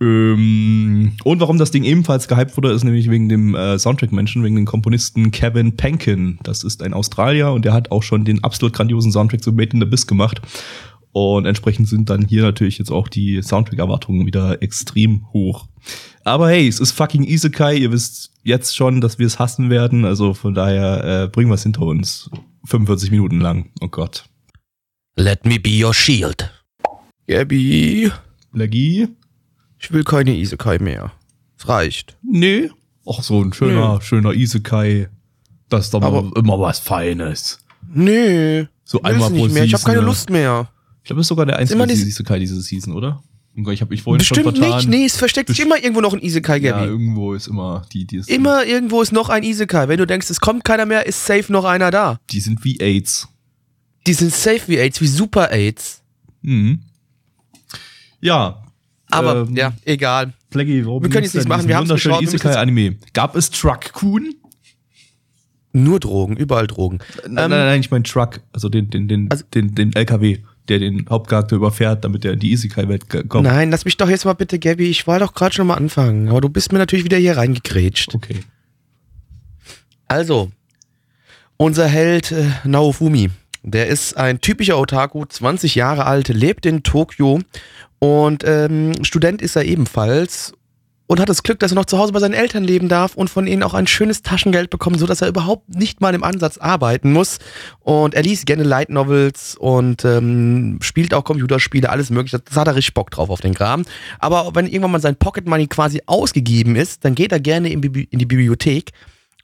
[0.00, 4.56] Ähm, und warum das Ding ebenfalls gehypt wurde, ist nämlich wegen dem äh, Soundtrack-Menschen, wegen
[4.56, 6.38] dem Komponisten Kevin Penkin.
[6.42, 9.70] Das ist ein Australier und der hat auch schon den absolut grandiosen Soundtrack zu Made
[9.72, 10.40] in the Abyss gemacht.
[11.12, 15.66] Und entsprechend sind dann hier natürlich jetzt auch die Soundtrack-Erwartungen wieder extrem hoch.
[16.24, 17.76] Aber hey, es ist fucking Isekai.
[17.76, 20.04] Ihr wisst jetzt schon, dass wir es hassen werden.
[20.04, 22.30] Also von daher äh, bringen wir es hinter uns.
[22.66, 23.70] 45 Minuten lang.
[23.80, 24.24] Oh Gott.
[25.16, 26.50] Let me be your shield.
[27.26, 28.10] Gabby,
[28.52, 29.08] Legie?
[29.78, 31.12] ich will keine Isekai mehr.
[31.58, 32.16] Es reicht.
[32.22, 32.70] Nee.
[33.08, 35.08] Ach, so ein schöner, schöner Isekai.
[35.68, 37.58] Das ist doch mal Aber- immer was Feines.
[37.92, 38.66] Nee.
[38.84, 39.64] So einmal pro nicht mehr.
[39.64, 40.06] Ich habe Season, keine ne?
[40.06, 40.70] Lust mehr.
[41.10, 43.22] Ich glaube, das ist sogar der einzige diese- Isekai diese Season, oder?
[43.72, 44.76] Ich habe mich vorhin Bestimmt schon vertan.
[44.78, 44.88] nicht.
[44.88, 46.86] Nee, es versteckt sich Best- immer irgendwo noch ein Isekai, Ja, Gabby.
[46.86, 49.88] irgendwo ist immer die, die ist immer irgendwo ist noch ein Isekai.
[49.88, 52.20] Wenn du denkst, es kommt keiner mehr, ist safe noch einer da.
[52.30, 53.26] Die sind wie AIDS.
[54.06, 56.00] Die sind safe wie AIDS, wie Super AIDS.
[56.42, 56.80] Mhm.
[58.20, 58.62] Ja.
[59.10, 60.32] Aber ähm, ja, egal.
[60.52, 62.96] Flaggy, warum Wir können jetzt nichts denn machen, wir haben's wunderschönen Isekai-Anime.
[63.12, 64.34] Gab es Truck Kun?
[65.72, 66.98] Nur Drogen, überall Drogen.
[67.24, 70.38] Nein, nein, nein, ich meine Truck, also den, den, den, Also- den, den LKW,
[70.70, 73.44] der den Hauptcharakter überfährt, damit er in die Isekai-Welt kommt.
[73.44, 74.88] Nein, lass mich doch jetzt mal bitte, Gabby.
[74.88, 76.28] Ich wollte doch gerade schon mal anfangen.
[76.28, 78.14] Aber du bist mir natürlich wieder hier reingekrätscht.
[78.14, 78.40] Okay.
[80.06, 80.50] Also,
[81.56, 83.30] unser Held äh, Naofumi,
[83.62, 87.40] der ist ein typischer Otaku, 20 Jahre alt, lebt in Tokio
[87.98, 90.54] und ähm, Student ist er ebenfalls
[91.10, 93.28] und hat das Glück, dass er noch zu Hause bei seinen Eltern leben darf und
[93.28, 96.56] von ihnen auch ein schönes Taschengeld bekommt, so dass er überhaupt nicht mal im Ansatz
[96.56, 97.40] arbeiten muss.
[97.80, 102.38] Und er liest gerne Light Novels und ähm, spielt auch Computerspiele, alles mögliche.
[102.38, 103.86] Das hat er richtig Bock drauf auf den Kram.
[104.20, 107.80] Aber wenn irgendwann mal sein Pocket Money quasi ausgegeben ist, dann geht er gerne in,
[107.80, 108.92] Bibli- in die Bibliothek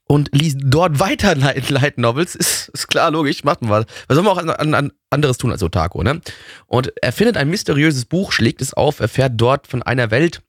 [0.07, 2.37] und liest dort weiter Light, Light Novels.
[2.37, 3.87] Ist, ist klar, logisch, macht man was.
[4.07, 6.21] Was soll man auch an, an, an anderes tun als Otaku, ne?
[6.69, 10.43] Und er findet ein mysteriöses Buch, schlägt es auf, erfährt dort von einer Welt,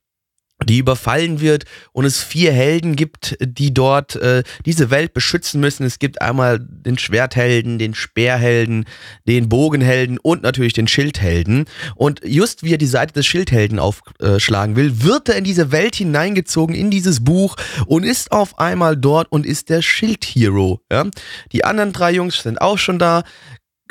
[0.66, 5.86] die überfallen wird und es vier Helden gibt, die dort äh, diese Welt beschützen müssen.
[5.86, 8.86] Es gibt einmal den Schwerthelden, den Speerhelden,
[9.28, 11.66] den Bogenhelden und natürlich den Schildhelden.
[11.96, 15.96] Und just wie er die Seite des Schildhelden aufschlagen will, wird er in diese Welt
[15.96, 20.82] hineingezogen, in dieses Buch und ist auf einmal dort und ist der Schildhero.
[20.92, 21.06] Ja?
[21.52, 23.24] Die anderen drei Jungs sind auch schon da,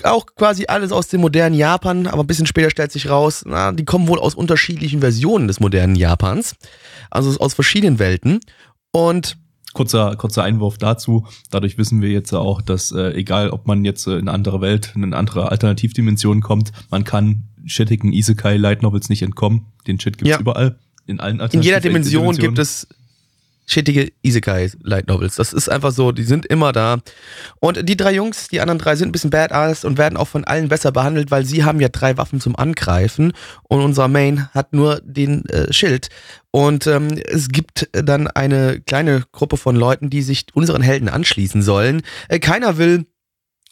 [0.05, 3.73] auch quasi alles aus dem modernen Japan, aber ein bisschen später stellt sich raus, na,
[3.73, 6.55] die kommen wohl aus unterschiedlichen Versionen des modernen Japans,
[7.11, 8.41] also aus verschiedenen Welten.
[8.93, 9.37] Und
[9.73, 11.27] Kurzer, kurzer Einwurf dazu.
[11.51, 14.63] Dadurch wissen wir jetzt auch, dass äh, egal, ob man jetzt äh, in eine andere
[14.63, 19.67] Welt, in eine andere Alternativdimension kommt, man kann shittigen Isekai Light Novels nicht entkommen.
[19.87, 20.41] Den Shit gibt's Ja.
[20.41, 20.79] überall.
[21.07, 22.89] In allen in jeder Dimension gibt es
[23.67, 25.37] shittige Isekai Light Novels.
[25.37, 26.99] Das ist einfach so, die sind immer da.
[27.61, 30.45] Und die drei Jungs, die anderen drei sind ein bisschen badass und werden auch von
[30.45, 33.33] allen besser behandelt, weil sie haben ja drei Waffen zum Angreifen
[33.65, 36.09] und unser Main hat nur den äh, Schild.
[36.51, 41.61] Und ähm, es gibt dann eine kleine Gruppe von Leuten, die sich unseren Helden anschließen
[41.63, 42.03] sollen.
[42.29, 43.07] Äh, keiner will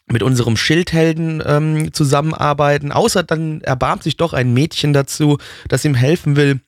[0.07, 5.95] mit unserem Schildhelden ähm, zusammenarbeiten, außer dann erbarmt sich doch ein Mädchen dazu, das ihm
[5.95, 6.61] helfen will,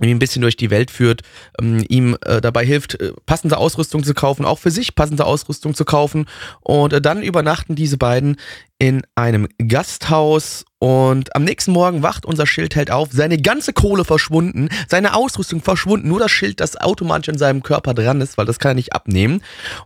[0.00, 1.22] ihm ein bisschen durch die Welt führt,
[1.60, 5.74] ähm, ihm äh, dabei hilft, äh, passende Ausrüstung zu kaufen, auch für sich passende Ausrüstung
[5.74, 6.26] zu kaufen.
[6.60, 8.36] Und äh, dann übernachten diese beiden
[8.78, 14.68] in einem Gasthaus Und am nächsten Morgen wacht unser Schildheld auf, seine ganze Kohle verschwunden,
[14.88, 18.58] seine Ausrüstung verschwunden, nur das Schild, das automatisch in seinem Körper dran ist, weil das
[18.58, 19.42] kann er nicht abnehmen.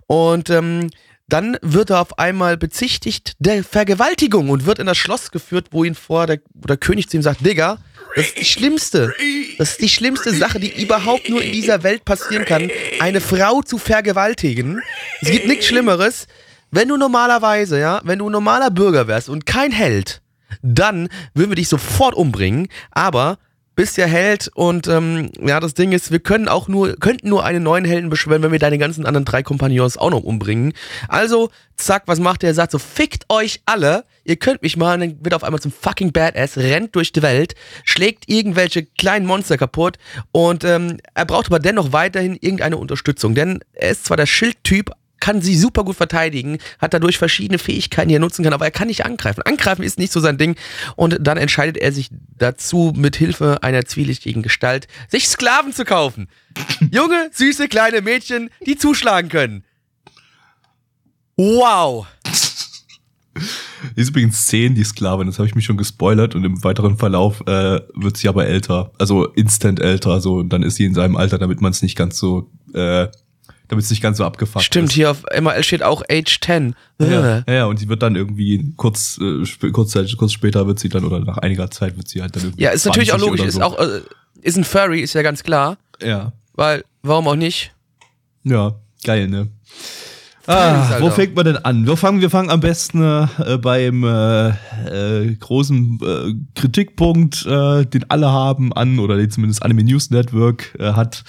[0.06, 0.88] Und ähm,
[1.28, 5.84] dann wird er auf einmal bezichtigt der Vergewaltigung und wird in das Schloss geführt, wo
[5.84, 7.78] ihn vor der, wo der König zu ihm sagt, Digga,
[8.16, 9.14] das ist die schlimmste,
[9.58, 13.60] das ist die schlimmste Sache, die überhaupt nur in dieser Welt passieren kann, eine Frau
[13.60, 14.80] zu vergewaltigen.
[15.20, 16.26] Es gibt nichts Schlimmeres.
[16.70, 20.22] Wenn du normalerweise, ja, wenn du ein normaler Bürger wärst und kein Held,
[20.62, 23.38] dann würden wir dich sofort umbringen, aber
[23.78, 27.44] bist ja Held und ähm, ja, das Ding ist, wir können auch nur, könnten nur
[27.44, 30.72] einen neuen Helden beschwören, wenn wir deine ganzen anderen drei Kompagnons auch noch umbringen.
[31.06, 32.48] Also, zack, was macht er?
[32.48, 35.70] Er sagt so, fickt euch alle, ihr könnt mich mal, dann wird auf einmal zum
[35.70, 39.96] fucking Badass, rennt durch die Welt, schlägt irgendwelche kleinen Monster kaputt
[40.32, 44.90] und ähm, er braucht aber dennoch weiterhin irgendeine Unterstützung, denn er ist zwar der Schildtyp,
[45.20, 48.70] kann sie super gut verteidigen, hat dadurch verschiedene Fähigkeiten, die er nutzen kann, aber er
[48.70, 49.42] kann nicht angreifen.
[49.42, 50.56] Angreifen ist nicht so sein Ding
[50.96, 56.28] und dann entscheidet er sich dazu, mit Hilfe einer zwielichtigen Gestalt, sich Sklaven zu kaufen.
[56.92, 59.64] Junge, süße kleine Mädchen, die zuschlagen können.
[61.36, 62.06] Wow.
[63.96, 66.96] Die ist übrigens 10, die Sklavin, das habe ich mich schon gespoilert und im weiteren
[66.96, 70.94] Verlauf äh, wird sie aber älter, also instant älter, so und dann ist sie in
[70.94, 73.06] seinem Alter, damit man es nicht ganz so äh,
[73.68, 74.94] damit es nicht ganz so abgefuckt Stimmt, ist.
[74.94, 76.74] hier auf ML steht auch Age 10.
[77.00, 77.54] Ja, Äh.
[77.56, 80.88] ja, und sie wird dann irgendwie kurz, äh, sp kurz, Zeit, kurz später wird sie
[80.88, 82.62] dann, oder nach einiger Zeit wird sie halt dann irgendwie.
[82.62, 83.62] Ja, ist natürlich auch 20 logisch, oder ist so.
[83.62, 84.00] auch, äh,
[84.42, 87.72] ist ein Furry, ist ja ganz klar, Ja, weil, warum auch nicht?
[88.44, 89.48] ja, geil, ne?
[90.50, 91.86] Ah, wo fängt man denn an?
[91.86, 98.10] Wir fangen, wir fangen am besten äh, beim äh, äh, großen äh, Kritikpunkt, äh, den
[98.10, 101.22] alle haben, an, oder den zumindest Anime News Network äh, hat,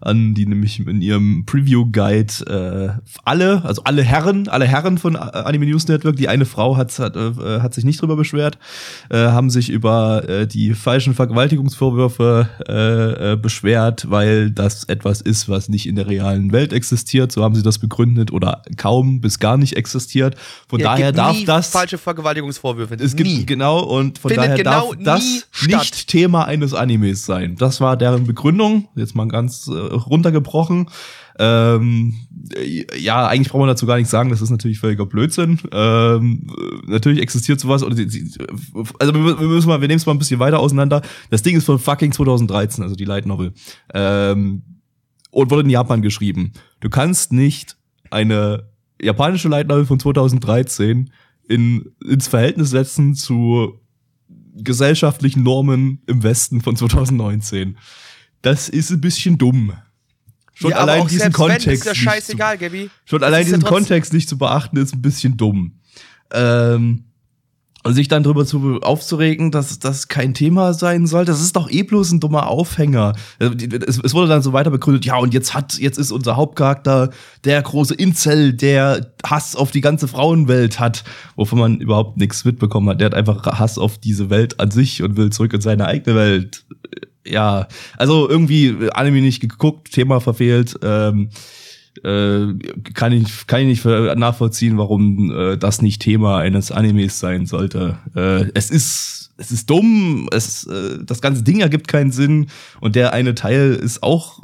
[0.00, 5.14] an, die nämlich in ihrem Preview Guide äh, alle, also alle Herren, alle Herren von
[5.14, 8.58] äh, Anime News Network, die eine Frau hat, hat, äh, hat sich nicht drüber beschwert,
[9.10, 15.48] äh, haben sich über äh, die falschen Vergewaltigungsvorwürfe äh, äh, beschwert, weil das etwas ist,
[15.48, 17.32] was nicht in der realen Welt existiert.
[17.32, 20.36] So haben sie das begründet oder kaum bis gar nicht existiert.
[20.68, 22.94] Von Ja, daher darf das falsche Vergewaltigungsvorwürfe.
[22.94, 23.46] es gibt nie.
[23.46, 25.24] genau und von Findet daher genau darf das
[25.66, 26.06] nie nicht statt.
[26.08, 27.56] Thema eines Animes sein.
[27.58, 28.88] Das war deren Begründung.
[28.94, 30.88] Jetzt mal ganz äh, runtergebrochen.
[31.38, 32.14] Ähm,
[32.54, 34.30] äh, ja, eigentlich braucht man dazu gar nichts sagen.
[34.30, 35.60] Das ist natürlich völliger Blödsinn.
[35.72, 37.82] Ähm, äh, natürlich existiert sowas.
[37.82, 41.02] Und also wir, wir müssen mal, wir nehmen es mal ein bisschen weiter auseinander.
[41.30, 43.52] Das Ding ist von fucking 2013, also die Light Novel.
[43.94, 44.62] Ähm,
[45.30, 46.52] und wurde in Japan geschrieben.
[46.80, 47.76] Du kannst nicht
[48.10, 48.68] eine
[49.00, 51.10] japanische Light Novel von 2013
[51.48, 53.80] in, ins Verhältnis setzen zu
[54.54, 57.78] gesellschaftlichen Normen im Westen von 2019.
[58.42, 59.72] Das ist ein bisschen dumm.
[60.54, 61.84] Schon Ja, allein diesen wenn, Kontext.
[61.84, 62.84] ja nicht Gabi.
[62.86, 65.78] Zu, schon allein ja diesen trotzdem- Kontext nicht zu beachten, ist ein bisschen dumm.
[66.32, 67.04] Ähm,
[67.84, 71.70] und sich dann drüber zu aufzuregen, dass das kein Thema sein soll, das ist doch
[71.70, 73.14] eh bloß ein dummer Aufhänger.
[73.38, 73.54] Also,
[73.86, 77.10] Es, es wurde dann so weiter begründet, ja, und jetzt hat, jetzt ist unser Hauptcharakter
[77.44, 81.04] der große Incel, der Hass auf die ganze Frauenwelt hat,
[81.36, 83.00] wovon man überhaupt nichts mitbekommen hat.
[83.00, 86.16] Der hat einfach Hass auf diese Welt an sich und will zurück in seine eigene
[86.16, 86.66] Welt.
[87.26, 90.78] Ja, also irgendwie Anime nicht geguckt, Thema verfehlt.
[90.82, 91.30] Ähm,
[92.04, 92.54] äh,
[92.94, 97.98] kann ich kann ich nicht nachvollziehen, warum äh, das nicht Thema eines Animes sein sollte.
[98.14, 102.46] Äh, es ist es ist dumm, es äh, das ganze Ding ergibt keinen Sinn
[102.80, 104.40] und der eine Teil ist auch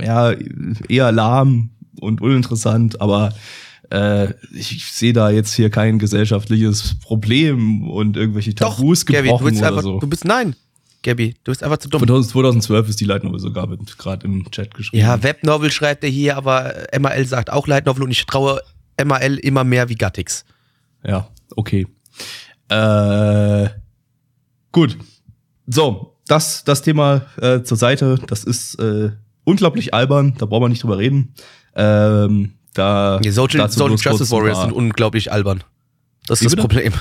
[0.00, 0.32] ja
[0.88, 3.32] eher lahm und uninteressant, aber
[3.90, 9.18] äh, ich, ich sehe da jetzt hier kein gesellschaftliches Problem und irgendwelche Doch, Tabus Gabi,
[9.18, 10.00] du gebrochen bist oder einfach, so.
[10.00, 10.56] du bist, nein,
[11.02, 12.02] Gabi, du bist einfach zu dumm.
[12.02, 15.02] 2012 ist die Light Novel sogar gerade im Chat geschrieben.
[15.02, 18.60] Ja, Webnovel schreibt er hier, aber MAL sagt auch Light Novel und ich traue
[19.02, 20.44] MAL immer mehr wie Gattix.
[21.04, 21.86] Ja, okay.
[22.68, 23.68] Äh,
[24.72, 24.98] gut.
[25.66, 29.12] So, das, das Thema äh, zur Seite, das ist äh,
[29.44, 31.34] unglaublich albern, da brauchen wir nicht drüber reden.
[31.74, 35.62] Ähm, da Die Social, Social Justice Warriors sind unglaublich albern.
[36.26, 36.74] Das Wie ist das bitte?
[36.74, 36.92] Problem.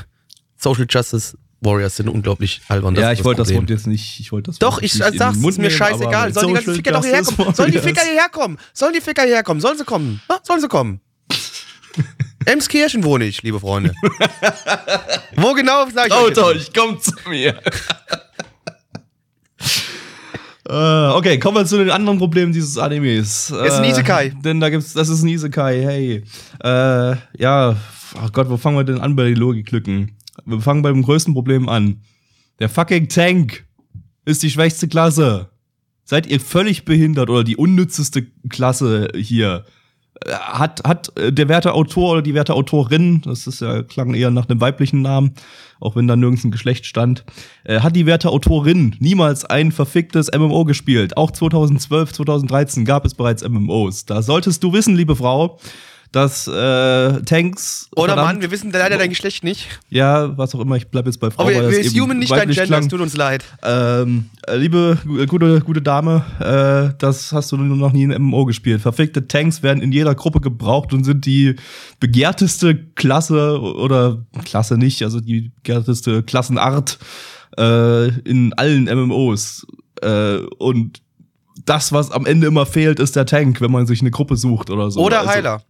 [0.57, 2.95] Social Justice Warriors sind unglaublich albern.
[2.95, 3.53] Ja, ich wollte das.
[3.53, 4.19] Wort jetzt nicht.
[4.19, 6.33] Ich wollte das Doch, ich sag's, ist mir scheißegal.
[6.33, 7.53] Sollen die ganzen Ficker doch hierher kommen?
[7.53, 7.79] Sollen die.
[7.79, 8.57] Ficker hierher kommen?
[8.73, 9.59] Sollen die Ficker hierher kommen?
[9.59, 10.21] Sollen sie kommen?
[10.43, 11.01] Sollen sie kommen?
[12.45, 13.91] Emskirchen wohne ich, liebe Freunde.
[15.35, 16.77] Wo genau, sag ich euch Traut euch, nicht.
[16.77, 17.59] kommt zu mir.
[20.67, 23.51] Äh, okay, kommen wir zu den anderen Problemen dieses Animes.
[23.51, 24.29] Es ist ein Äh, Isekai.
[24.43, 26.23] Denn da gibt's, das ist ein Isekai, hey.
[26.63, 27.75] Äh, ja,
[28.19, 30.17] ach Gott, wo fangen wir denn an bei den Logiklücken?
[30.45, 32.01] Wir fangen beim größten Problem an.
[32.59, 33.65] Der fucking Tank
[34.25, 35.49] ist die schwächste Klasse.
[36.03, 39.65] Seid ihr völlig behindert oder die unnützeste Klasse hier?
[40.23, 44.13] äh, hat, hat äh, der werte Autor oder die werte Autorin, das ist ja, klang
[44.13, 45.33] eher nach einem weiblichen Namen,
[45.79, 47.25] auch wenn da nirgends ein Geschlecht stand,
[47.63, 51.17] äh, hat die werte Autorin niemals ein verficktes MMO gespielt.
[51.17, 54.05] Auch 2012, 2013 gab es bereits MMOs.
[54.05, 55.59] Da solltest du wissen, liebe Frau,
[56.15, 57.89] dass äh, Tanks.
[57.95, 59.67] Oder verdammt- Mann, wir wissen leider dein Geschlecht nicht.
[59.89, 61.41] Ja, was auch immer, ich bleib jetzt bei Frau.
[61.43, 63.43] Aber wir, assumen nicht dein Gender, es tut uns leid.
[63.63, 68.45] Ähm, äh, liebe gu- gute, gute Dame, äh, das hast du noch nie in MMO
[68.45, 68.81] gespielt.
[68.81, 71.55] Verfickte Tanks werden in jeder Gruppe gebraucht und sind die
[71.99, 76.97] begehrteste Klasse oder Klasse nicht, also die begehrteste Klassenart
[77.57, 79.67] äh, in allen MMOs.
[80.01, 81.01] Äh, und
[81.65, 84.69] das, was am Ende immer fehlt, ist der Tank, wenn man sich eine Gruppe sucht
[84.69, 84.99] oder so.
[85.01, 85.61] Oder Also- Heiler.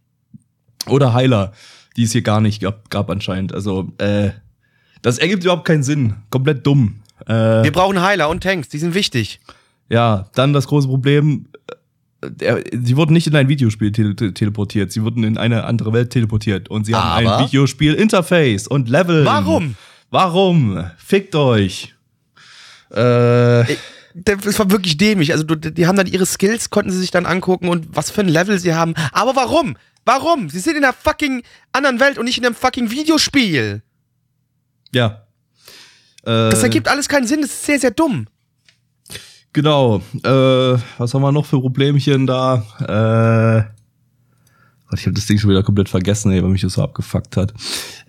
[0.88, 1.52] Oder Heiler,
[1.96, 3.52] die es hier gar nicht gab, gab anscheinend.
[3.54, 4.30] Also, äh,
[5.02, 6.14] das ergibt überhaupt keinen Sinn.
[6.30, 7.00] Komplett dumm.
[7.26, 7.32] Äh,
[7.64, 9.40] Wir brauchen Heiler und Tanks, die sind wichtig.
[9.88, 11.46] ja, dann das große Problem,
[12.40, 15.92] äh, sie wurden nicht in ein Videospiel tele te- teleportiert, sie wurden in eine andere
[15.92, 17.38] Welt teleportiert und sie haben Aber?
[17.38, 19.24] ein Videospiel-Interface und Level.
[19.24, 19.76] Warum?
[20.10, 20.84] Warum?
[20.98, 21.94] Fickt euch.
[22.90, 23.64] Äh,
[24.14, 25.32] Das war wirklich dämlich.
[25.32, 28.28] Also die haben dann ihre Skills, konnten sie sich dann angucken und was für ein
[28.28, 28.94] Level sie haben.
[29.12, 29.76] Aber warum?
[30.06, 30.48] Warum?
[30.48, 31.42] Sie sind in einer fucking
[31.72, 33.82] anderen Welt und nicht in einem fucking Videospiel.
[34.92, 35.22] ja.
[36.22, 38.26] Äh, Das ergibt alles keinen Sinn, das ist sehr, sehr dumm.
[39.52, 39.98] Genau.
[40.22, 40.28] Äh,
[40.98, 42.62] was haben wir noch für Problemchen da?
[42.80, 43.72] Äh,
[44.88, 47.36] Gott, ich habe das Ding schon wieder komplett vergessen, ey, weil mich das so abgefuckt
[47.36, 47.52] hat.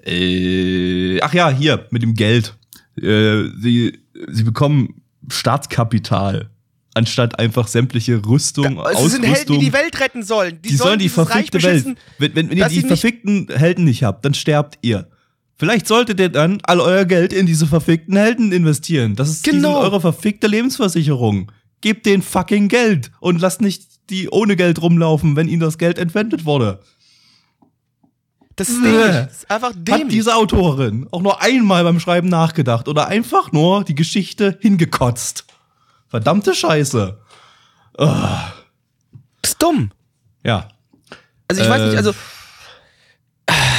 [0.06, 2.56] Äh, ach ja, hier, mit dem Geld.
[3.02, 6.50] Äh, sie, sie bekommen Staatskapital,
[6.98, 9.60] anstatt einfach sämtliche Rüstung, Es sind Helden, Ausrüstung.
[9.60, 10.60] die die Welt retten sollen.
[10.62, 11.98] Die, die sollen die dieses Reich verfickte Welt.
[12.18, 15.08] Wenn, wenn, ihr die verfickten Helden nicht habt, dann sterbt ihr.
[15.60, 19.16] Vielleicht solltet ihr dann all euer Geld in diese verfickten Helden investieren.
[19.16, 19.80] Das ist die Genau.
[19.80, 21.52] eure verfickte Lebensversicherung.
[21.82, 25.98] Gebt denen fucking Geld und lasst nicht die ohne Geld rumlaufen, wenn ihnen das Geld
[25.98, 26.80] entwendet wurde.
[28.56, 29.02] Das ist dämlich.
[29.06, 29.26] Äh.
[29.28, 30.08] Das ist einfach Hat dämlich.
[30.10, 35.46] diese Autorin auch nur einmal beim Schreiben nachgedacht oder einfach nur die Geschichte hingekotzt.
[36.10, 37.20] Verdammte Scheiße.
[37.98, 39.92] das ist dumm.
[40.44, 40.70] Ja.
[41.48, 42.14] Also ich weiß Äh, nicht, also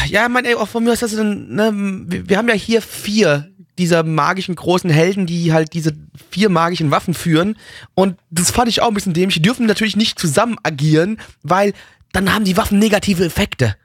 [0.08, 1.70] ja, mein, ey, auch von mir aus, das dann, ne,
[2.06, 5.92] wir, wir haben ja hier vier dieser magischen großen Helden, die halt diese
[6.30, 7.56] vier magischen Waffen führen.
[7.94, 9.36] Und das fand ich auch ein bisschen dämlich.
[9.36, 11.74] Die dürfen natürlich nicht zusammen agieren, weil
[12.12, 13.76] dann haben die Waffen negative Effekte.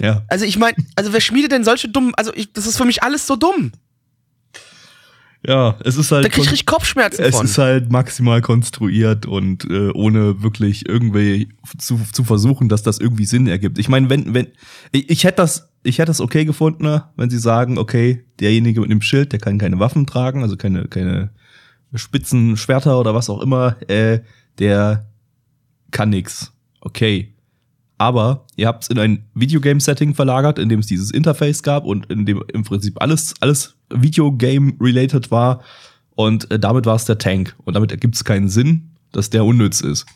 [0.00, 0.22] Ja.
[0.28, 3.02] Also ich meine, also wer schmiedet denn solche dummen, also ich, das ist für mich
[3.02, 3.72] alles so dumm.
[5.46, 6.24] Ja, es ist halt.
[6.24, 7.44] Da krieg ich richtig Kopfschmerzen Es von.
[7.44, 11.48] ist halt maximal konstruiert und äh, ohne wirklich irgendwie
[11.78, 13.78] zu, zu versuchen, dass das irgendwie Sinn ergibt.
[13.78, 14.48] Ich meine, wenn, wenn,
[14.90, 18.80] ich, ich hätte das, ich hätte das okay gefunden, ne, wenn sie sagen, okay, derjenige
[18.80, 21.30] mit dem Schild, der kann keine Waffen tragen, also keine, keine
[21.94, 24.20] spitzen Schwerter oder was auch immer, äh,
[24.58, 25.06] der
[25.90, 26.52] kann nix.
[26.80, 27.32] Okay.
[27.98, 32.06] Aber ihr habt es in ein Videogame-Setting verlagert, in dem es dieses Interface gab und
[32.06, 35.62] in dem im Prinzip alles, alles Videogame-related war.
[36.14, 37.56] Und äh, damit war es der Tank.
[37.64, 40.06] Und damit ergibt es keinen Sinn, dass der unnütz ist.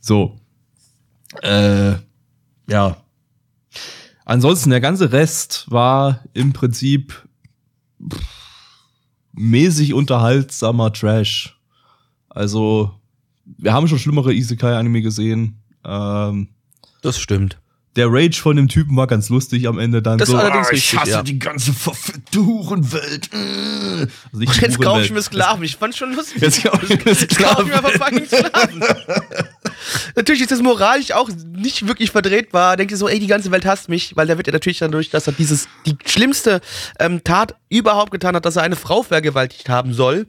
[0.00, 0.36] So.
[1.42, 1.94] Äh,
[2.68, 2.96] ja.
[4.24, 7.26] Ansonsten, der ganze Rest war im Prinzip
[8.08, 8.20] pff,
[9.32, 11.58] mäßig unterhaltsamer Trash.
[12.28, 12.92] Also,
[13.44, 15.62] wir haben schon schlimmere Isekai-Anime gesehen.
[15.84, 16.48] Ähm,
[17.02, 17.58] Das stimmt.
[17.96, 20.36] der Rage von dem Typen war ganz lustig am Ende dann Das so.
[20.36, 21.22] ist allerdings "Ah, ich hasse ja.
[21.22, 23.28] die ganze verfickte Hurenwelt.
[23.34, 25.62] äh." Also Jetzt kaufe ich mir Sklaven.
[25.62, 26.40] Ich fand's schon lustig.
[26.40, 28.26] Jetzt kauf ich mir Jetzt kaufe ich mir Sklaven.
[28.26, 28.84] Sklaven.
[30.16, 32.76] natürlich ist das moralisch auch nicht wirklich verdrehtbar.
[32.76, 35.10] Denkt ihr so, ey, die ganze Welt hasst mich, weil der wird ja natürlich dadurch,
[35.10, 36.60] dass er dieses, die schlimmste
[36.98, 40.26] ähm, Tat überhaupt getan hat, dass er eine Frau vergewaltigt haben soll,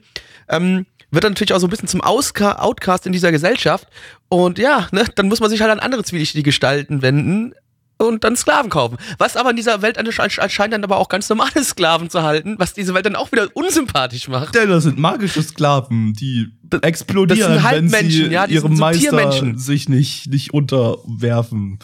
[0.48, 0.84] ähm,
[1.14, 3.88] wird er natürlich auch so ein bisschen zum Auska Outcast in dieser Gesellschaft.
[4.28, 7.54] Und ja, ne, dann muss man sich halt an andere zwielichtige Gestalten wenden
[7.96, 8.96] und dann Sklaven kaufen.
[9.18, 12.56] Was aber in dieser Welt ansch- anscheinend dann aber auch ganz normale Sklaven zu halten,
[12.58, 14.54] was diese Welt dann auch wieder unsympathisch macht.
[14.54, 16.48] Denn das sind magische Sklaven, die
[16.82, 18.80] explodieren, das sind wenn Halbmenschen, sie ja, die ihrem sind so
[19.16, 21.78] Meister sich nicht, nicht unterwerfen.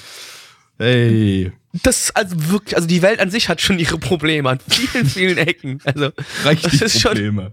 [0.79, 4.59] Hey, Das ist also wirklich, also die Welt an sich hat schon ihre Probleme an
[4.69, 5.79] vielen, vielen Ecken.
[5.85, 6.11] Also
[6.45, 7.53] richtig das ist schon Probleme.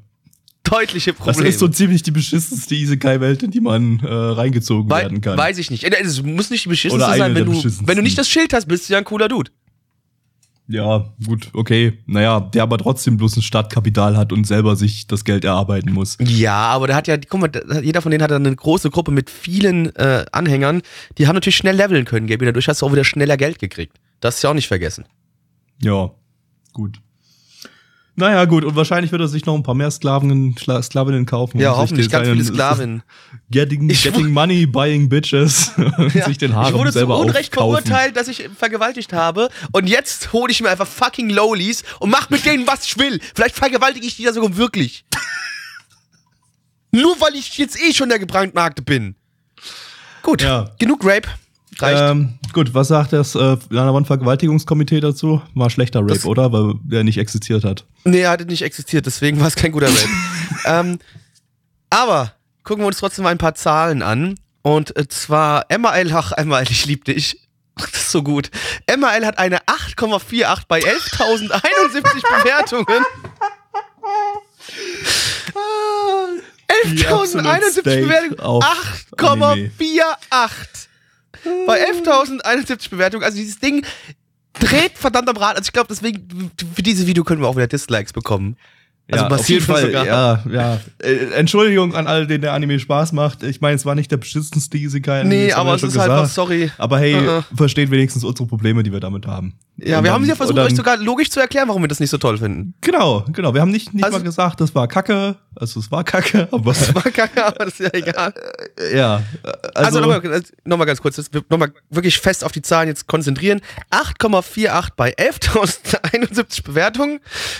[0.69, 1.47] Deutliche Das Probleme.
[1.49, 5.37] ist so ziemlich die beschissenste Isekai-Welt, in die man äh, reingezogen Wei- werden kann.
[5.37, 5.83] Weiß ich nicht.
[5.83, 7.53] Es muss nicht die beschissenste sein, wenn du,
[7.85, 9.51] wenn du nicht das Schild hast, bist du ja ein cooler Dude.
[10.69, 11.99] Ja, gut, okay.
[12.07, 16.17] Naja, der aber trotzdem bloß ein Startkapital hat und selber sich das Geld erarbeiten muss.
[16.19, 18.89] Ja, aber der hat ja, guck mal, der- jeder von denen hat dann eine große
[18.89, 20.81] Gruppe mit vielen äh, Anhängern.
[21.17, 22.43] Die haben natürlich schnell leveln können, Gabi.
[22.45, 23.95] Dadurch hast du auch wieder schneller Geld gekriegt.
[24.19, 25.05] Das ist ja auch nicht vergessen.
[25.81, 26.11] Ja,
[26.73, 26.97] gut.
[28.19, 31.59] Naja, gut, und wahrscheinlich wird er sich noch ein paar mehr Sklaven, Sklavinnen kaufen.
[31.59, 33.03] Ja, hoffentlich ganz viele seinen- Sklavinnen.
[33.51, 35.71] Getting, Ich getting money, buying bitches.
[36.15, 36.25] Ja.
[36.25, 37.83] sich den ich Haaren wurde zu selber Unrecht aufkaufen.
[37.85, 39.49] verurteilt, dass ich vergewaltigt habe.
[39.71, 43.19] Und jetzt hole ich mir einfach fucking Lowlies und mach mit denen, was ich will.
[43.35, 45.05] Vielleicht vergewaltige ich die da sogar wirklich.
[46.91, 49.15] Nur weil ich jetzt eh schon der gebrandmarkte bin.
[50.23, 50.71] Gut, Ja.
[50.79, 51.27] genug Rape.
[51.81, 52.01] Reicht.
[52.01, 55.41] Ähm, gut, was sagt das äh, Vergewaltigungskomitee dazu?
[55.53, 56.51] War schlechter Rape, Das- oder?
[56.51, 57.85] Weil der nicht existiert hat.
[58.03, 60.09] Nee, er hatte nicht existiert, deswegen war es kein guter Rape.
[60.65, 60.99] ähm,
[61.89, 64.35] aber gucken wir uns trotzdem mal ein paar Zahlen an.
[64.61, 67.39] Und äh, zwar MAL, ach, MAL, ich lieb dich.
[67.79, 68.49] Das ist so gut.
[68.97, 72.01] MAL hat eine 8,48 bei 11.071
[72.41, 73.03] Bewertungen.
[76.85, 78.39] Die Absolute 11.071 Steak Bewertungen.
[78.39, 78.63] auf
[79.17, 79.67] 8,48.
[81.65, 83.23] Bei 11.071 Bewertungen.
[83.23, 83.85] Also dieses Ding
[84.53, 85.57] dreht verdammt am Rad.
[85.57, 88.57] Also ich glaube, deswegen, für dieses Video können wir auch wieder Dislikes bekommen.
[89.09, 89.85] Also ja, auf jeden Fall.
[89.85, 90.05] sogar.
[90.05, 90.79] Ja, ja.
[91.01, 93.41] Äh, Entschuldigung an alle, denen der Anime Spaß macht.
[93.41, 95.23] Ich meine, es war nicht der beschissenste Isekai.
[95.23, 96.71] Nee, aber es ist halt einfach, sorry.
[96.77, 97.43] Aber hey, Uh-uh.
[97.55, 99.53] versteht wenigstens unsere Probleme, die wir damit haben.
[99.79, 101.87] Ja, Und wir dann- haben ja versucht, dann- euch sogar logisch zu erklären, warum wir
[101.87, 102.73] das nicht so toll finden.
[102.81, 103.53] Genau, genau.
[103.53, 105.35] Wir haben nicht, nicht Also- mal gesagt, das war Kacke.
[105.59, 108.31] Also es war Kacke, aber Das war kacke, aber das ist ja egal.
[108.93, 109.23] ja.
[109.73, 111.19] Also, Also, nochmal noch mal ganz kurz,
[111.49, 113.61] nochmal wirklich fest auf die Zahlen jetzt konzentrieren.
[113.89, 117.19] 8,48 bei 11.071 Bewertungen.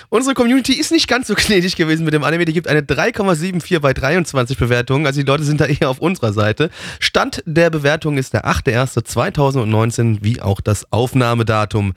[0.09, 2.45] Unsere Community ist nicht ganz so gnädig gewesen mit dem Anime.
[2.45, 5.05] Die gibt eine 3,74 bei 23 Bewertungen.
[5.07, 6.69] Also die Leute sind da eher auf unserer Seite.
[6.99, 11.93] Stand der Bewertung ist der 8.1.2019, wie auch das Aufnahmedatum.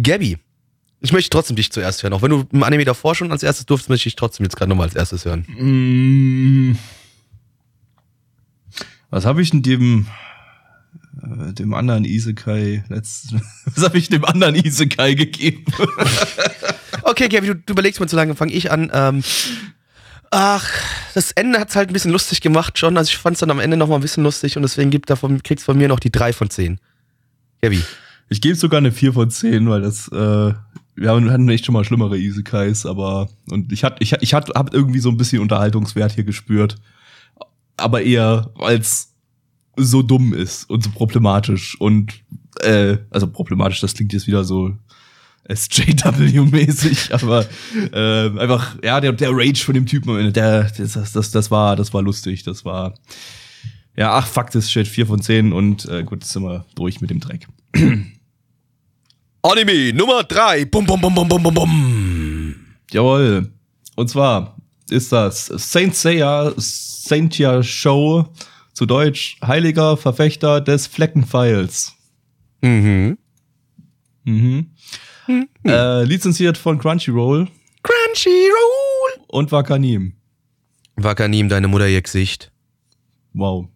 [0.00, 0.38] Gabby,
[1.00, 2.12] ich möchte trotzdem dich zuerst hören.
[2.12, 4.68] Auch wenn du im Anime davor schon als erstes durftest, möchte ich trotzdem jetzt gerade
[4.68, 5.46] nochmal als erstes hören.
[5.48, 6.78] Mm.
[9.10, 10.06] Was habe ich denn dem
[11.22, 13.34] äh, dem anderen Isekai letzt
[13.64, 15.64] Was habe ich dem anderen Isekai gegeben?
[17.02, 18.90] Okay, Gaby, du, du überlegst mal zu lange, fange ich an.
[18.92, 19.24] Ähm,
[20.30, 20.70] ach,
[21.14, 22.96] das Ende hat's halt ein bisschen lustig gemacht schon.
[22.96, 25.40] Also ich fand's dann am Ende noch mal ein bisschen lustig und deswegen gibt davon,
[25.58, 26.78] von mir noch die 3 von 10.
[27.62, 27.82] Gaby.
[28.30, 30.54] Ich gebe sogar eine 4 von 10, weil das äh,
[30.94, 34.72] wir hatten echt schon mal schlimmere Isekais, aber und ich hatte ich ich hatte hab
[34.72, 36.76] irgendwie so ein bisschen Unterhaltungswert hier gespürt,
[37.76, 39.14] aber eher als
[39.76, 42.22] so dumm ist und so problematisch und
[42.60, 44.76] äh, also problematisch, das klingt jetzt wieder so
[45.48, 47.46] SJW-mäßig, aber
[47.92, 51.30] äh, einfach, ja, der, der Rage von dem Typen am Ende, der, das, das, das,
[51.30, 52.94] das war, das war lustig, das war,
[53.96, 57.00] ja, ach, fuck this shit, 4 von 10 und äh, gut, jetzt sind wir durch
[57.00, 57.48] mit dem Dreck.
[59.42, 60.66] Anime Nummer 3.
[60.66, 62.54] Bum, bum, bum, bum, bum, bum, bum.
[62.90, 63.50] Jawohl.
[63.96, 64.56] Und zwar
[64.90, 68.26] ist das Saint Seiya Saintia Show,
[68.74, 71.94] zu Deutsch Heiliger Verfechter des Fleckenpfeils.
[72.60, 73.16] Mhm.
[74.24, 74.66] Mhm.
[75.64, 77.48] Äh, lizenziert von Crunchyroll
[77.82, 79.24] Crunchyroll.
[79.28, 80.14] und Wakanim.
[80.96, 82.52] Wakanim, deine Mutter ihr Gesicht.
[83.32, 83.68] Wow.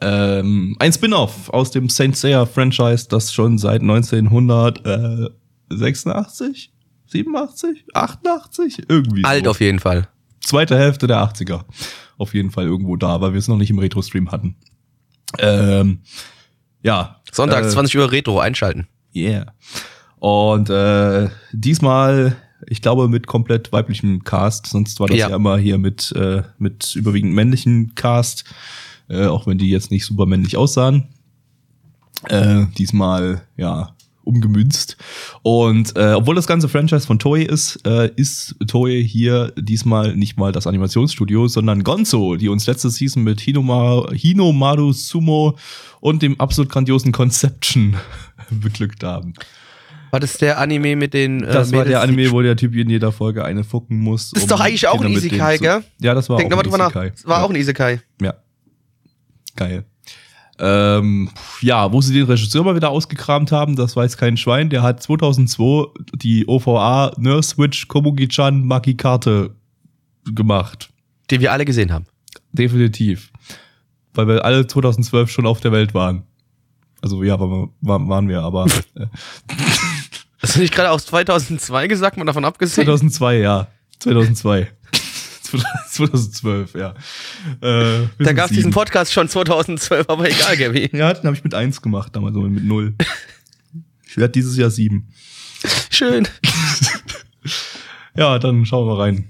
[0.00, 6.72] Ähm, ein Spin-off aus dem Saint Seiya Franchise, das schon seit 1986,
[7.06, 9.50] 87, 88, irgendwie Alt so.
[9.50, 10.08] auf jeden Fall.
[10.40, 11.62] zweite Hälfte der 80er.
[12.16, 14.56] Auf jeden Fall irgendwo da, weil wir es noch nicht im Retro-Stream hatten.
[15.38, 16.00] Ähm,
[16.82, 17.20] ja.
[17.32, 18.88] Sonntags, äh, 20 Uhr Retro, einschalten.
[19.14, 19.52] Yeah.
[20.18, 22.36] Und äh, diesmal,
[22.66, 24.66] ich glaube, mit komplett weiblichem Cast.
[24.66, 25.30] Sonst war das Ja.
[25.30, 28.44] ja, immer hier mit, äh, mit überwiegend männlichen Cast.
[29.08, 31.08] Äh, auch wenn die jetzt nicht super männlich aussahen.
[32.28, 33.94] Äh, diesmal, ja,
[34.28, 34.96] umgemünzt.
[35.42, 40.36] Und äh, obwohl das ganze Franchise von Toei ist, äh, ist Toei hier diesmal nicht
[40.36, 45.56] mal das Animationsstudio, sondern Gonzo, die uns letzte Season mit Hinoma, Hinomaru Sumo
[46.00, 47.96] und dem absolut grandiosen Conception
[48.50, 49.32] beglückt haben.
[50.10, 52.74] War das der Anime mit den äh, Das war Mädels, der Anime, wo der Typ
[52.74, 54.30] in jeder Folge eine fucken muss.
[54.30, 55.82] Das ist doch eigentlich auch ein Isekai, gell?
[56.00, 56.90] Ja, das war Denk auch ein nach.
[56.90, 57.10] Isekai.
[57.10, 57.44] Das war ja.
[57.44, 58.00] auch ein Isekai.
[58.22, 58.34] Ja.
[59.58, 59.84] Geil.
[60.60, 61.30] Ähm,
[61.60, 64.70] ja, wo sie den Regisseur mal wieder ausgekramt haben, das weiß kein Schwein.
[64.70, 69.56] Der hat 2002 die OVA Nurse Witch Komugi-chan Maki-Karte
[70.32, 70.90] gemacht.
[71.32, 72.06] Den wir alle gesehen haben.
[72.52, 73.32] Definitiv.
[74.14, 76.22] Weil wir alle 2012 schon auf der Welt waren.
[77.02, 78.66] Also ja, war, war, waren wir, aber
[80.40, 82.86] Hast du nicht gerade aus 2002 gesagt, mal davon abgesehen?
[82.86, 83.66] 2002, ja.
[83.98, 84.68] 2002.
[85.90, 86.94] 2012, ja.
[87.60, 88.70] Äh, Da gab es diesen.
[88.72, 90.90] Podcast schon 2012, aber egal, Gaby.
[90.96, 92.94] Ja, den habe ich mit eins gemacht, damals so mit null.
[94.06, 95.08] Ich werde dieses Jahr sieben.
[95.90, 96.28] Schön.
[98.16, 99.28] Ja, dann schauen wir rein.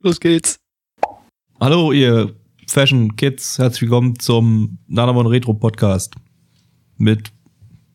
[0.00, 0.56] Los geht's.
[1.60, 2.34] Hallo, ihr
[2.66, 6.14] Fashion Kids, herzlich willkommen zum Nanamon Retro Podcast
[6.96, 7.30] mit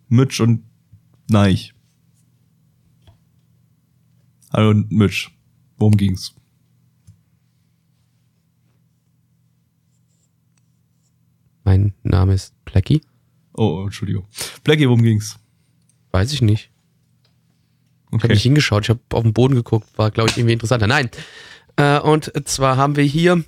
[0.10, 0.64] Mitch und
[1.28, 1.74] Neich.
[4.54, 5.32] Hallo Mitch,
[5.78, 6.36] worum ging's?
[11.64, 13.02] Mein Name ist Plecky.
[13.54, 14.26] Oh, Entschuldigung.
[14.64, 15.38] Blackie, worum ging's?
[16.12, 16.70] Weiß ich nicht.
[18.14, 20.88] Ich habe nicht hingeschaut, ich habe auf den Boden geguckt, war, glaube ich, irgendwie interessanter.
[20.88, 21.10] Nein.
[21.78, 23.44] Äh, und zwar haben wir hier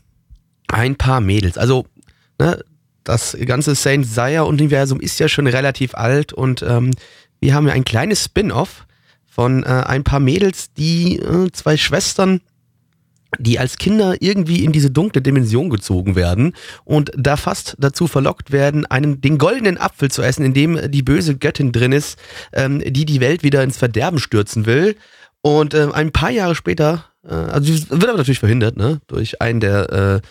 [0.70, 1.57] ein paar Mädels.
[1.57, 1.86] Also,
[2.39, 2.64] ne,
[3.03, 6.91] das ganze Saint Seiya-Universum ist ja schon relativ alt und ähm,
[7.41, 8.88] wir haben ja ein kleines Spin-off
[9.26, 12.39] von äh, ein paar Mädels, die äh, zwei Schwestern
[13.39, 16.53] die als Kinder irgendwie in diese dunkle Dimension gezogen werden
[16.86, 21.03] und da fast dazu verlockt werden, einen den goldenen Apfel zu essen, in dem die
[21.03, 22.17] böse Göttin drin ist,
[22.53, 24.95] ähm, die die Welt wieder ins Verderben stürzen will.
[25.41, 29.59] Und äh, ein paar Jahre später, äh, also wird aber natürlich verhindert, ne, durch einen
[29.59, 30.21] der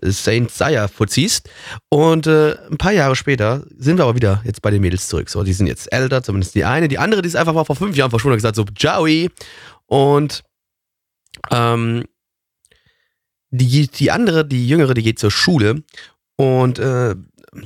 [0.00, 1.42] äh, Saint Seiya Fuzis.
[1.90, 5.28] Und äh, ein paar Jahre später sind wir aber wieder jetzt bei den Mädels zurück.
[5.28, 6.88] So, die sind jetzt älter, zumindest die eine.
[6.88, 9.30] Die andere, die ist einfach mal vor fünf Jahren verschwunden und gesagt so, Joey.
[9.86, 10.42] Und
[11.50, 12.04] ähm,
[13.52, 15.82] die, die andere, die jüngere, die geht zur Schule
[16.36, 17.14] und äh,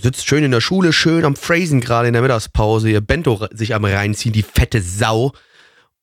[0.00, 3.74] sitzt schön in der Schule, schön am Phrasen gerade in der Mittagspause, ihr Bento sich
[3.74, 5.32] am reinziehen, die fette Sau.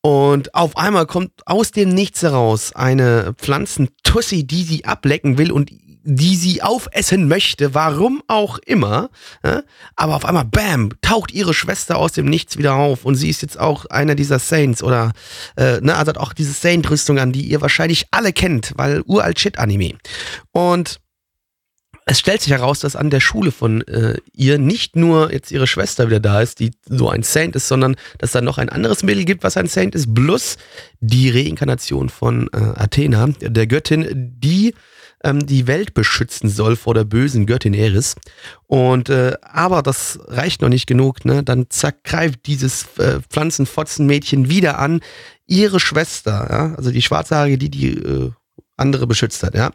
[0.00, 5.70] Und auf einmal kommt aus dem Nichts heraus eine Pflanzentussi, die sie ablecken will und
[6.04, 9.10] die sie aufessen möchte, warum auch immer.
[9.96, 13.42] Aber auf einmal, bam, taucht ihre Schwester aus dem Nichts wieder auf und sie ist
[13.42, 15.12] jetzt auch einer dieser Saints oder,
[15.56, 19.40] äh, ne, also hat auch diese Saint-Rüstung an, die ihr wahrscheinlich alle kennt, weil uralt
[19.40, 19.94] Shit-Anime.
[20.52, 21.00] Und
[22.06, 25.66] es stellt sich heraus, dass an der Schule von äh, ihr nicht nur jetzt ihre
[25.66, 29.02] Schwester wieder da ist, die so ein Saint ist, sondern dass da noch ein anderes
[29.02, 30.58] Mädel gibt, was ein Saint ist, plus
[31.00, 34.74] die Reinkarnation von äh, Athena, der Göttin, die
[35.24, 38.14] ähm, die Welt beschützen soll vor der bösen Göttin Eris.
[38.66, 41.42] Und äh, aber das reicht noch nicht genug, ne?
[41.42, 45.00] Dann zergreift dieses äh, Pflanzenfotzenmädchen wieder an
[45.46, 46.74] ihre Schwester, ja?
[46.76, 48.30] also die Schwarzhaarige, die die äh,
[48.76, 49.72] andere beschützt hat, ja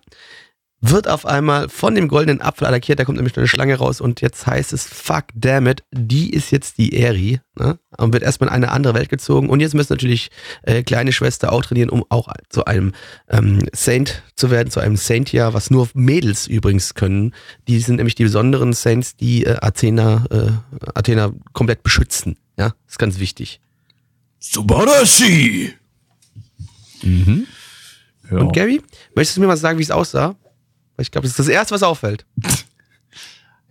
[0.82, 4.21] wird auf einmal von dem goldenen Apfel attackiert, da kommt nämlich eine Schlange raus und
[4.21, 7.80] jetzt heißt es, fuck damn it, die ist jetzt die Eri ne?
[7.97, 10.32] und wird erstmal in eine andere Welt gezogen und jetzt müssen natürlich
[10.63, 12.93] äh, kleine Schwester auch trainieren, um auch zu einem
[13.30, 17.34] ähm, Saint zu werden, zu einem Saintia, was nur Mädels übrigens können.
[17.67, 20.51] Die sind nämlich die besonderen Saints, die äh, Athena, äh,
[20.93, 22.38] Athena komplett beschützen.
[22.57, 23.59] Ja, das ist ganz wichtig.
[24.39, 25.73] Subarashi!
[27.01, 27.47] Mhm.
[28.32, 28.38] Ja.
[28.38, 28.82] Und Gary,
[29.15, 30.36] möchtest du mir mal sagen, wie es aussah?
[31.00, 32.26] Ich glaube, das ist das Erste, was auffällt.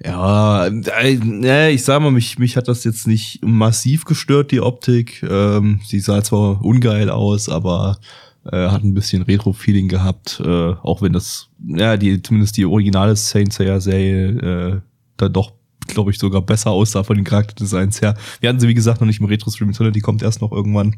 [0.04, 5.24] Ja, äh, ich sag mal, mich, mich hat das jetzt nicht massiv gestört, die Optik.
[5.28, 7.98] Ähm, sie sah zwar ungeil aus, aber
[8.44, 13.16] äh, hat ein bisschen Retro-Feeling gehabt, äh, auch wenn das, ja, die, zumindest die originale
[13.16, 14.80] Saint Seiya-Serie äh,
[15.16, 15.52] da doch,
[15.88, 18.16] glaube ich, sogar besser aussah von den Charakterdesigns her.
[18.40, 20.94] Wir hatten sie, wie gesagt, noch nicht im Retro-Stream, sondern die kommt erst noch irgendwann.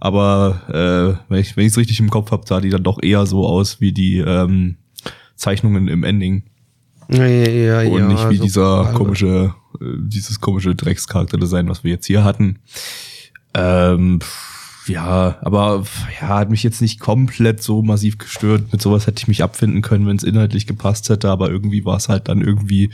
[0.00, 3.46] Aber äh, wenn ich es richtig im Kopf habe, sah die dann doch eher so
[3.46, 4.78] aus wie die ähm,
[5.42, 6.44] Zeichnungen im Ending.
[7.08, 12.06] Ja, ja, und nicht wie so dieser komische, äh, dieses komische Dreckscharakterdesign, was wir jetzt
[12.06, 12.60] hier hatten.
[13.54, 14.20] Ähm,
[14.86, 15.84] ja, aber
[16.20, 18.72] ja, hat mich jetzt nicht komplett so massiv gestört.
[18.72, 21.96] Mit sowas hätte ich mich abfinden können, wenn es inhaltlich gepasst hätte, aber irgendwie war
[21.96, 22.90] es halt dann irgendwie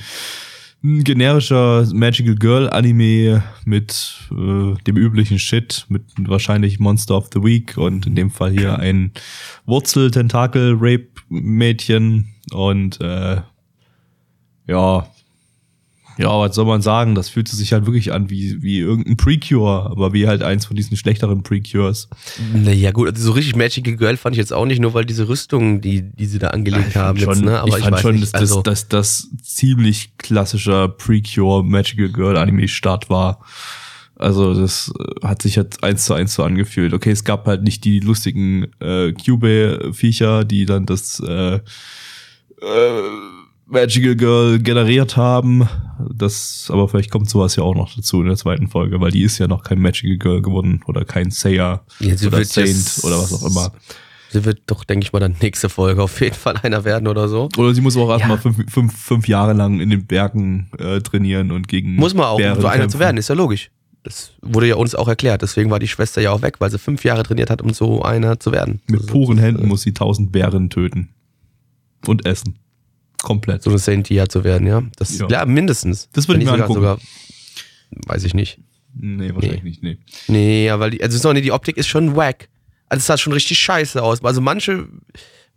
[0.82, 7.42] ein generischer Magical Girl Anime mit äh, dem üblichen Shit, mit wahrscheinlich Monster of the
[7.42, 9.12] Week und in dem Fall hier ein
[9.66, 13.40] Wurzel-Tentakel-Rape-Mädchen und äh,
[14.66, 15.08] ja,
[16.18, 17.14] ja, was soll man sagen?
[17.14, 20.76] Das fühlte sich halt wirklich an wie, wie irgendein Precure, aber wie halt eins von
[20.76, 22.08] diesen schlechteren Precures.
[22.52, 25.28] Naja, gut, also so richtig Magical Girl fand ich jetzt auch nicht, nur weil diese
[25.28, 27.60] Rüstungen, die, die sie da angelegt ja, haben, schon, jetzt, ne?
[27.60, 32.08] Aber ich, ich fand schon, nicht, dass, also dass, dass das ziemlich klassischer Precure Magical
[32.08, 33.40] Girl Anime Start war.
[34.16, 36.92] Also das äh, hat sich halt eins zu eins so angefühlt.
[36.92, 41.60] Okay, es gab halt nicht die lustigen äh, Cube-Viecher, die dann das äh, äh,
[43.68, 45.68] Magical Girl generiert haben.
[46.14, 49.22] Das, aber vielleicht kommt sowas ja auch noch dazu in der zweiten Folge, weil die
[49.22, 53.32] ist ja noch kein Magical Girl geworden oder kein Sayer ja, oder Saint oder was
[53.32, 53.72] auch immer.
[54.30, 57.28] Sie wird doch, denke ich mal, dann nächste Folge auf jeden Fall einer werden oder
[57.28, 57.48] so.
[57.56, 58.42] Oder sie muss auch erstmal ja.
[58.42, 61.94] fünf, fünf, fünf Jahre lang in den Bergen äh, trainieren und gegen.
[61.94, 63.70] Muss man auch, Bären um so einer zu werden, ist ja logisch.
[64.02, 65.42] Das wurde ja uns auch erklärt.
[65.42, 68.02] Deswegen war die Schwester ja auch weg, weil sie fünf Jahre trainiert hat, um so
[68.02, 68.80] einer zu werden.
[68.86, 71.10] Mit Also, puren Händen äh, muss sie tausend Bären töten.
[72.06, 72.58] Und essen.
[73.22, 73.62] Komplett.
[73.62, 74.82] So eine Saintia zu werden, ja.
[74.96, 75.26] Das, Ja.
[75.28, 75.44] ja.
[75.46, 76.08] mindestens.
[76.12, 76.74] Das würde ich mir nicht angucken.
[76.80, 76.98] sogar,
[78.06, 78.58] weiß ich nicht.
[79.00, 79.98] Nee, wahrscheinlich nicht, nee.
[80.28, 82.48] Nee, ja, weil die, also sorry, die Optik ist schon wack.
[82.88, 84.24] Also es sah schon richtig scheiße aus.
[84.24, 84.88] Also manche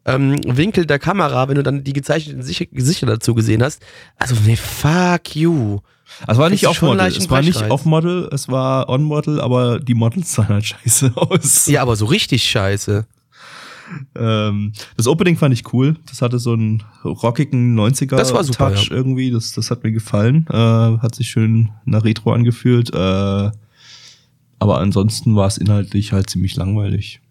[0.06, 3.82] ähm, Winkel der Kamera, wenn du dann die gezeichneten Sich- Gesichter dazu gesehen hast,
[4.18, 5.80] also nee, fuck you.
[6.28, 7.72] Also es war nicht off-Model, leichten es war nicht Brechreiz.
[7.72, 11.68] off-Model, es war on-Model, aber die Models sahen halt scheiße aus.
[11.68, 13.06] Ja, aber so richtig scheiße.
[14.16, 15.96] Ähm, das Opening fand ich cool.
[16.08, 18.96] Das hatte so einen rockigen 90er Das war super, Touch ja.
[18.96, 19.32] irgendwie.
[19.32, 20.46] Das, das hat mir gefallen.
[20.50, 22.94] Äh, hat sich schön nach Retro angefühlt.
[22.94, 27.22] Äh, aber ansonsten war es inhaltlich halt ziemlich langweilig.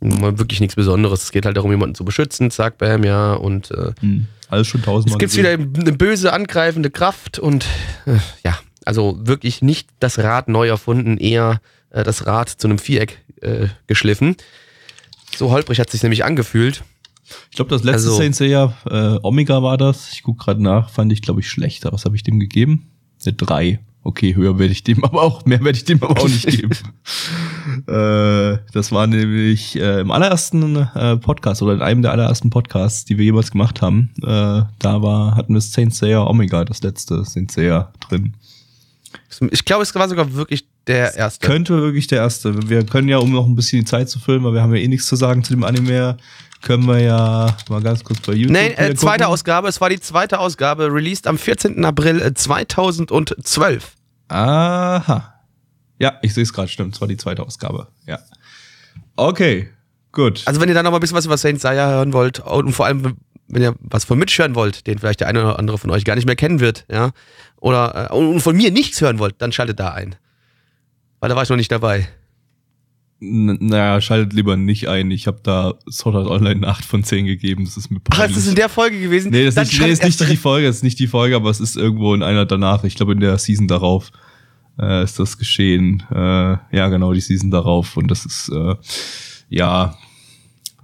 [0.00, 1.24] Mal Wirklich nichts Besonderes.
[1.24, 3.34] Es geht halt darum, jemanden zu beschützen, zack, bam, ja.
[3.34, 4.26] Und äh, Hm.
[4.50, 7.66] Alles schon tausendmal es gibt wieder eine böse angreifende Kraft und
[8.06, 11.60] äh, ja, also wirklich nicht das Rad neu erfunden, eher
[11.90, 14.36] äh, das Rad zu einem Viereck äh, geschliffen.
[15.38, 16.82] So holprig hat sich nämlich angefühlt.
[17.50, 20.10] Ich glaube, das letzte Also- Saint Seiya, äh, Omega war das.
[20.12, 21.92] Ich guck gerade nach, fand ich, glaube ich, schlechter.
[21.92, 22.88] Was habe ich dem gegeben?
[23.24, 23.78] Eine 3.
[24.02, 26.72] Okay, höher werde ich dem aber auch, mehr werde ich dem aber auch nicht geben.
[27.86, 33.04] äh, das war nämlich äh, im allerersten äh, Podcast oder in einem der allerersten Podcasts,
[33.04, 34.10] die wir jemals gemacht haben.
[34.22, 38.34] Äh, da war, hatten wir Saint Seiya Omega, das letzte Saint Seiya drin.
[39.50, 41.46] Ich glaube, es war sogar wirklich der erste.
[41.46, 42.68] Könnte wirklich der erste.
[42.68, 44.80] Wir können ja, um noch ein bisschen die Zeit zu füllen, weil wir haben ja
[44.80, 46.16] eh nichts zu sagen zu dem Anime,
[46.62, 48.52] können wir ja mal ganz kurz bei YouTube.
[48.52, 49.32] Nein, äh, zweite gucken.
[49.32, 49.68] Ausgabe.
[49.68, 51.84] Es war die zweite Ausgabe, released am 14.
[51.84, 53.92] April äh, 2012.
[54.28, 55.34] Aha.
[55.98, 56.94] Ja, ich sehe es gerade, stimmt.
[56.94, 57.88] Es war die zweite Ausgabe.
[58.06, 58.18] Ja.
[59.16, 59.68] Okay,
[60.12, 60.42] gut.
[60.46, 62.72] Also wenn ihr dann noch mal ein bisschen was über Saint Seiya hören wollt und
[62.72, 63.16] vor allem,
[63.48, 66.04] wenn ihr was von Mitch hören wollt, den vielleicht der eine oder andere von euch
[66.04, 67.10] gar nicht mehr kennen wird, ja,
[67.56, 70.14] oder äh, und von mir nichts hören wollt, dann schaltet da ein.
[71.20, 72.08] Weil da war ich noch nicht dabei.
[73.20, 75.10] N naja, schaltet lieber nicht ein.
[75.10, 77.64] Ich habe da Sword Art Online 8 von 10 gegeben.
[77.64, 78.36] Das ist mir Ach, peinlich.
[78.36, 79.32] ist das in der Folge gewesen?
[79.32, 81.34] nee, das Dann ist, nicht, nee, ist nicht die Folge, das ist nicht die Folge,
[81.34, 82.84] aber es ist irgendwo in einer danach.
[82.84, 84.12] Ich glaube, in der Season darauf
[84.78, 86.04] äh, ist das geschehen.
[86.12, 86.16] Äh,
[86.70, 87.96] ja, genau, die Season darauf.
[87.96, 88.76] Und das ist, äh,
[89.48, 89.96] ja,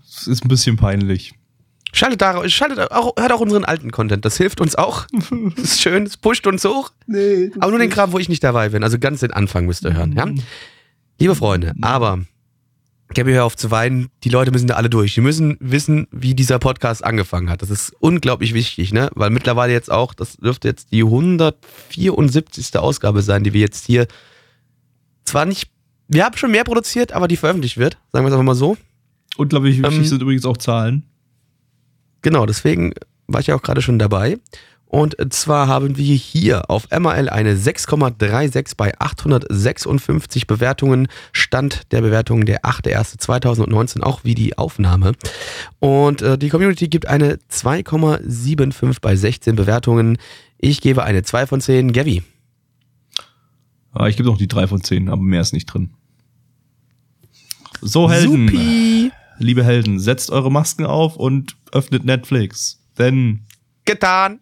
[0.04, 1.34] es ist ein bisschen peinlich.
[1.94, 4.24] Schaltet da, schaltet auch, hört auch unseren alten Content.
[4.24, 5.06] Das hilft uns auch.
[5.56, 6.90] Das ist schön, es pusht uns hoch.
[7.06, 8.82] Nee, Aber nur den Kram, wo ich nicht dabei bin.
[8.82, 10.26] Also ganz den Anfang müsst ihr hören, ja?
[11.20, 12.24] Liebe Freunde, aber
[13.14, 14.08] Gabby, hör auf zu weinen.
[14.24, 15.14] Die Leute müssen da alle durch.
[15.14, 17.62] Die müssen wissen, wie dieser Podcast angefangen hat.
[17.62, 19.10] Das ist unglaublich wichtig, ne?
[19.14, 22.76] Weil mittlerweile jetzt auch, das dürfte jetzt die 174.
[22.76, 24.08] Ausgabe sein, die wir jetzt hier
[25.24, 25.70] zwar nicht,
[26.08, 27.98] wir haben schon mehr produziert, aber die veröffentlicht wird.
[28.12, 28.76] Sagen wir es einfach mal so.
[29.36, 31.04] Unglaublich wichtig Ähm, sind übrigens auch Zahlen.
[32.24, 32.94] Genau, deswegen
[33.26, 34.38] war ich ja auch gerade schon dabei.
[34.86, 41.08] Und zwar haben wir hier auf MAL eine 6,36 bei 856 Bewertungen.
[41.32, 45.12] Stand der Bewertung der 8.1.2019, auch wie die Aufnahme.
[45.80, 50.16] Und äh, die Community gibt eine 2,75 bei 16 Bewertungen.
[50.56, 51.92] Ich gebe eine 2 von 10.
[51.92, 52.22] Gavi.
[53.92, 55.90] Ah, ich gebe noch die 3 von 10, aber mehr ist nicht drin.
[57.82, 58.48] So, Helden.
[58.48, 59.12] Supi.
[59.38, 62.80] Liebe Helden, setzt eure Masken auf und öffnet Netflix.
[62.98, 63.44] Denn,
[63.84, 64.40] Getan.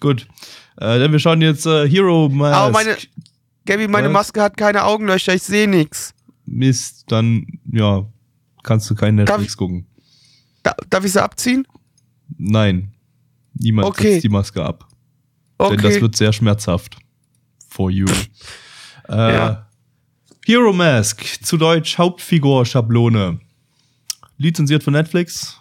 [0.00, 0.26] gut,
[0.78, 2.56] äh, denn wir schauen jetzt äh, Hero Mask.
[2.56, 2.96] Aber meine,
[3.66, 4.12] Gavi, meine Was?
[4.14, 6.14] Maske hat keine Augenlöcher, ich sehe nichts.
[6.46, 8.06] Mist, dann, ja,
[8.62, 9.86] kannst du kein Netflix ich- gucken.
[10.62, 11.66] Da, darf ich sie abziehen?
[12.38, 12.92] Nein,
[13.54, 14.12] niemand Okay.
[14.12, 14.86] setzt die Maske ab.
[15.58, 15.76] Okay.
[15.76, 16.96] Denn das wird sehr schmerzhaft.
[17.68, 18.06] For you.
[19.08, 19.66] äh, Ja.
[20.46, 23.40] Hero Mask, zu Deutsch Hauptfigur Schablone.
[24.42, 25.58] Lizenziert von Netflix,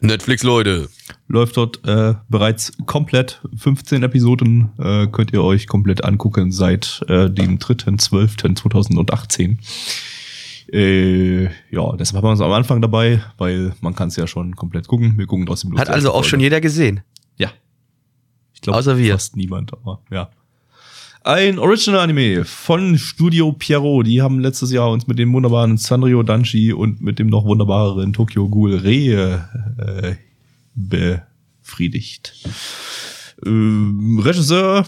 [0.00, 0.88] Netflix, Leute.
[1.28, 3.40] läuft dort äh, bereits komplett.
[3.56, 9.58] 15 Episoden äh, könnt ihr euch komplett angucken seit äh, dem 3.12.2018.
[10.72, 14.56] Äh, ja, deshalb haben wir uns am Anfang dabei, weil man kann es ja schon
[14.56, 15.16] komplett gucken.
[15.16, 16.44] Wir gucken trotzdem bloß Hat also auch schon Folge.
[16.46, 17.00] jeder gesehen.
[17.36, 17.52] Ja.
[18.54, 19.12] Ich glaube, Außer wir.
[19.12, 20.30] fast niemand, aber ja.
[21.28, 24.06] Ein Original-Anime von Studio Pierrot.
[24.06, 28.14] Die haben letztes Jahr uns mit dem wunderbaren Sanrio Danshi und mit dem noch wunderbareren
[28.14, 30.14] Tokyo Ghoul Rehe äh,
[30.74, 32.32] befriedigt.
[33.44, 34.86] Ähm, Regisseur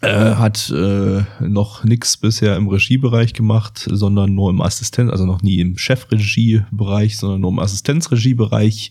[0.00, 5.42] äh, hat äh, noch nix bisher im Regiebereich gemacht, sondern nur im Assistenz, also noch
[5.42, 8.90] nie im Chefregiebereich, sondern nur im Assistenzregiebereich.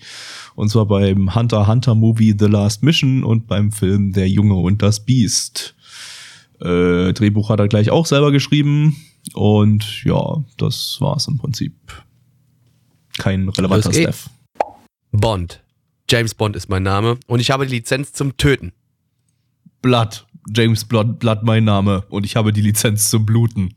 [0.55, 4.81] Und zwar beim Hunter Hunter Movie The Last Mission und beim Film Der Junge und
[4.81, 5.75] das Biest.
[6.61, 8.95] Äh, Drehbuch hat er gleich auch selber geschrieben.
[9.33, 11.73] Und ja, das war's im Prinzip.
[13.17, 14.01] Kein relevanter geht's.
[14.01, 14.29] Staff.
[15.11, 15.63] Bond.
[16.09, 18.73] James Bond ist mein Name und ich habe die Lizenz zum Töten.
[19.81, 20.25] Blood.
[20.53, 22.03] James Blood, Blood mein Name.
[22.09, 23.73] Und ich habe die Lizenz zum Bluten.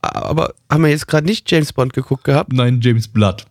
[0.00, 2.52] Aber haben wir jetzt gerade nicht James Bond geguckt gehabt?
[2.52, 3.46] Nein, James Blood.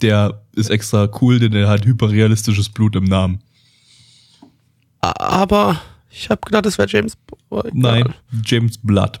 [0.00, 3.42] Der ist extra cool, denn er hat hyperrealistisches Blut im Namen.
[5.00, 5.80] Aber
[6.10, 7.16] ich habe gedacht, das wäre James
[7.48, 7.74] Bond.
[7.74, 9.20] Nein, James Blood.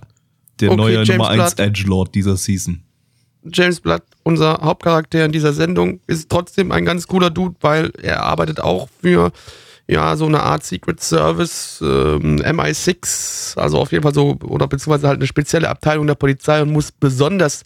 [0.60, 1.66] Der Okay, neue James Nummer 1 Blood.
[1.66, 2.82] Edgelord dieser Season.
[3.44, 8.22] James Blood, unser Hauptcharakter in dieser Sendung, ist trotzdem ein ganz cooler Dude, weil er
[8.22, 9.32] arbeitet auch für
[9.86, 15.08] ja, so eine Art Secret Service, ähm, MI6, also auf jeden Fall so, oder beziehungsweise
[15.08, 17.62] halt eine spezielle Abteilung der Polizei und muss besonders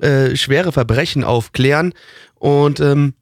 [0.00, 1.92] äh, schwere Verbrechen aufklären.
[2.36, 3.12] Und ähm,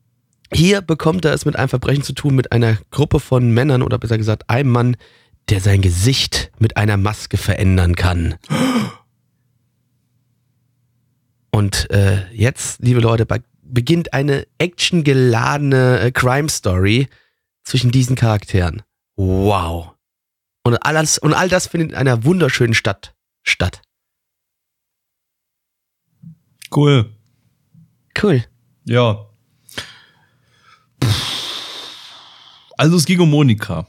[0.53, 3.99] hier bekommt er es mit einem Verbrechen zu tun, mit einer Gruppe von Männern oder
[3.99, 4.97] besser gesagt einem Mann,
[5.49, 8.37] der sein Gesicht mit einer Maske verändern kann.
[11.51, 13.27] Und äh, jetzt, liebe Leute,
[13.63, 17.09] beginnt eine actiongeladene äh, Crime Story
[17.63, 18.83] zwischen diesen Charakteren.
[19.17, 19.95] Wow.
[20.65, 23.83] Und alles, und all das findet in einer wunderschönen Stadt statt.
[26.75, 27.15] Cool.
[28.21, 28.45] Cool.
[28.85, 29.27] Ja.
[32.77, 33.87] Also es ging um Monika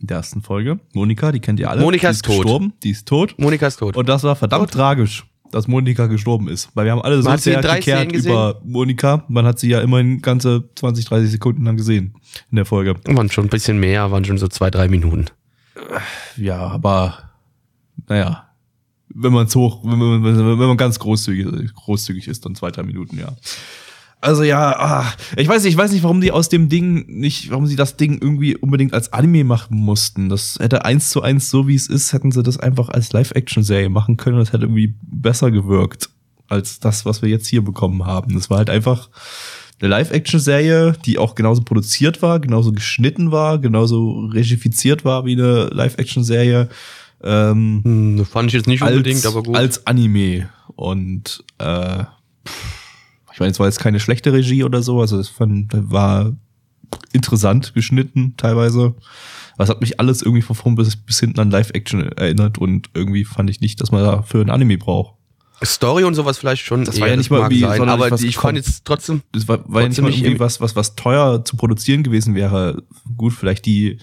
[0.00, 0.78] der ersten Folge.
[0.94, 1.82] Monika, die kennt ihr alle.
[1.82, 2.42] Monika die ist, tot.
[2.42, 2.72] gestorben.
[2.82, 3.34] Die ist tot.
[3.38, 3.96] Monika ist tot.
[3.96, 4.72] Und das war verdammt tot.
[4.72, 6.70] tragisch, dass Monika gestorben ist.
[6.74, 9.24] Weil wir haben alle so sehr gekehrt über Monika.
[9.28, 12.14] Man hat sie ja immerhin ganze 20, 30 Sekunden lang gesehen
[12.50, 12.96] in der Folge.
[13.06, 15.26] Waren schon ein bisschen mehr, waren schon so zwei, drei Minuten.
[16.36, 17.18] Ja, aber
[18.06, 18.44] naja.
[19.10, 23.18] Wenn man hoch, wenn man, wenn man ganz großzügig, großzügig ist, dann zwei, drei Minuten,
[23.18, 23.34] ja.
[24.20, 27.50] Also ja, ah, ich weiß nicht, ich weiß nicht, warum die aus dem Ding nicht,
[27.50, 30.28] warum sie das Ding irgendwie unbedingt als Anime machen mussten.
[30.28, 33.90] Das hätte eins zu eins so wie es ist, hätten sie das einfach als Live-Action-Serie
[33.90, 34.38] machen können.
[34.38, 36.10] Das hätte irgendwie besser gewirkt
[36.48, 38.34] als das, was wir jetzt hier bekommen haben.
[38.34, 39.08] Das war halt einfach
[39.80, 45.66] eine Live-Action-Serie, die auch genauso produziert war, genauso geschnitten war, genauso regifiziert war wie eine
[45.66, 46.68] Live-Action-Serie.
[47.22, 49.56] Ähm, hm, fand ich jetzt nicht unbedingt, als, aber gut.
[49.56, 50.48] Als Anime.
[50.74, 52.04] Und äh,
[53.38, 56.32] ich meine, es war jetzt keine schlechte Regie oder so, also es war
[57.12, 58.96] interessant geschnitten teilweise.
[59.54, 62.90] Aber es hat mich alles irgendwie von vorn bis, bis hinten an Live-Action erinnert und
[62.94, 65.14] irgendwie fand ich nicht, dass man dafür ein Anime braucht.
[65.64, 66.84] Story und sowas vielleicht schon.
[66.84, 69.22] Das war ja nicht mal irgendwie, sein, aber ich fand jetzt trotzdem.
[69.30, 72.82] Das war, war ja nicht mal irgendwie was, was, was teuer zu produzieren gewesen wäre.
[73.16, 73.98] Gut, vielleicht die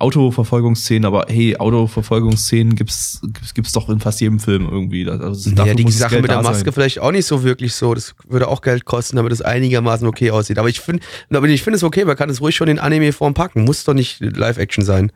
[0.00, 5.08] Autoverfolgungsszenen, aber hey, Autoverfolgungsszenen gibt's, gibt's, gibt's doch in fast jedem Film irgendwie.
[5.08, 6.72] Also ja, die Sache mit der Maske sein.
[6.72, 7.94] vielleicht auch nicht so wirklich so.
[7.94, 10.58] Das würde auch Geld kosten, damit es einigermaßen okay aussieht.
[10.58, 13.34] Aber ich finde, aber ich finde es okay, man kann es ruhig schon in Anime-Form
[13.34, 13.64] packen.
[13.64, 15.12] Muss doch nicht Live-Action sein.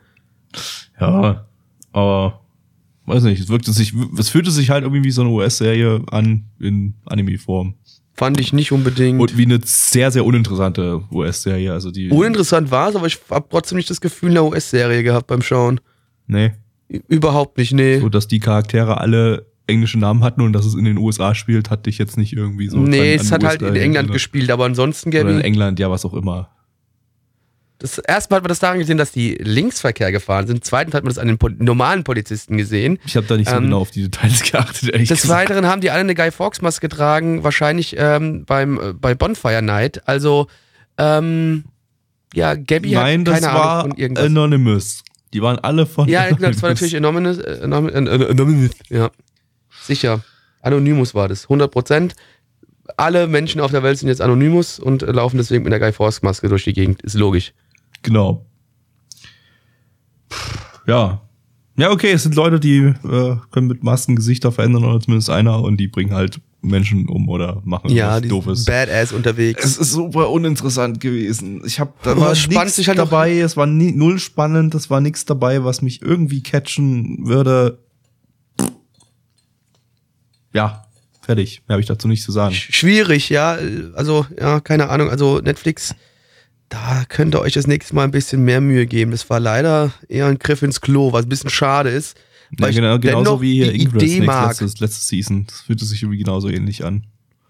[0.99, 1.47] Ja,
[1.91, 2.41] aber
[3.05, 6.45] weiß nicht, es wirkte sich, es fühlte sich halt irgendwie wie so eine US-Serie an
[6.59, 7.75] in Anime-Form.
[8.17, 9.19] Fand ich nicht unbedingt.
[9.19, 11.73] Und wie eine sehr, sehr uninteressante US-Serie.
[11.73, 12.09] Also die.
[12.09, 15.81] Uninteressant war es, aber ich habe trotzdem nicht das Gefühl einer US-Serie gehabt beim Schauen.
[16.25, 16.53] Nee.
[16.87, 17.99] Überhaupt nicht, nee.
[17.99, 21.69] So, dass die Charaktere alle englische Namen hatten und dass es in den USA spielt,
[21.69, 22.77] hatte ich jetzt nicht irgendwie so.
[22.77, 25.25] Nee, es hat halt in England gespielt, aber ansonsten, Gabby.
[25.25, 26.54] Oder in England, ja, was auch immer.
[27.79, 30.63] Das erste Mal hat man das daran gesehen, dass die Linksverkehr gefahren sind.
[30.63, 32.99] Zweitens hat man das an den Pol normalen Polizisten gesehen.
[33.05, 34.93] Ich habe da nicht so ähm, genau auf die Details geachtet.
[34.95, 35.49] Des gesagt.
[35.49, 39.61] Weiteren haben die alle eine Guy Fawkes Maske getragen, wahrscheinlich ähm, beim äh, bei Bonfire
[39.61, 40.07] Night.
[40.07, 40.47] Also
[40.97, 41.65] ähm,
[42.33, 44.25] ja, Gabby Nein, hat keine Ahnung von irgendwas.
[44.25, 45.03] Anonymous.
[45.33, 46.07] Die waren alle von.
[46.07, 46.51] Ja, Anonymous.
[46.55, 48.71] das war natürlich Anonymous, äh, Anonymous.
[48.89, 49.11] Ja,
[49.83, 50.23] sicher.
[50.61, 52.15] Anonymous war das, 100 Prozent
[52.97, 56.21] alle Menschen auf der Welt sind jetzt Anonymous und laufen deswegen mit der Guy Fawkes
[56.21, 57.01] Maske durch die Gegend.
[57.01, 57.53] Ist logisch.
[58.05, 58.45] Genau.
[60.87, 61.21] Ja.
[61.77, 65.61] Ja, okay, es sind Leute, die äh, können mit Masken Gesichter verändern oder zumindest einer
[65.61, 68.65] und die bringen halt Menschen um oder machen ja, was Doofes.
[68.65, 69.63] Badass unterwegs.
[69.63, 71.61] Es ist super uninteressant gewesen.
[71.65, 75.25] Ich habe da war nichts halt dabei, es war nie, null spannend, es war nichts
[75.25, 77.79] dabei, was mich irgendwie catchen würde.
[80.53, 80.85] Ja,
[81.21, 81.61] fertig.
[81.67, 82.55] Mehr habe ich dazu nicht zu sagen.
[82.55, 83.57] Schwierig, ja.
[83.93, 85.09] Also, ja, keine Ahnung.
[85.09, 85.93] Also Netflix
[86.69, 89.11] da könnt ihr euch das nächste Mal ein bisschen mehr Mühe geben.
[89.11, 92.17] Das war leider eher ein Griff ins Klo, was ein bisschen schade ist.
[92.59, 95.45] Ja, genau, genauso wie hier Ingress letztes, letzte Season.
[95.47, 97.05] Das fühlte sich irgendwie genauso ähnlich an.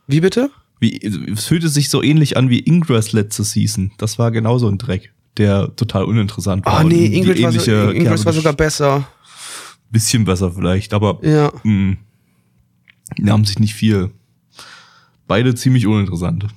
[0.07, 0.49] Wie bitte?
[0.79, 3.91] Wie, es fühlte sich so ähnlich an wie Ingress letzte Season.
[3.97, 6.79] Das war genauso ein Dreck, der total uninteressant war.
[6.79, 9.07] Ah, oh, nee, Ingress, war, so, Ingress war sogar besser.
[9.91, 11.51] Bisschen besser vielleicht, aber ja.
[11.63, 11.97] mh,
[13.17, 14.11] die haben sich nicht viel.
[15.27, 16.47] Beide ziemlich uninteressant.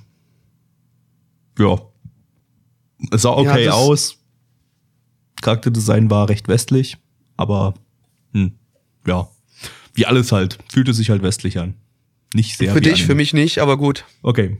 [1.57, 1.77] Ja.
[3.11, 4.17] Es sah okay ja, aus.
[5.41, 6.97] Charakterdesign war recht westlich,
[7.37, 7.73] aber
[8.33, 8.53] hm,
[9.07, 9.29] ja,
[9.93, 11.75] wie alles halt, fühlte sich halt westlich an.
[12.33, 12.73] Nicht sehr.
[12.73, 13.07] Für dich, Anime.
[13.07, 14.05] für mich nicht, aber gut.
[14.21, 14.57] Okay.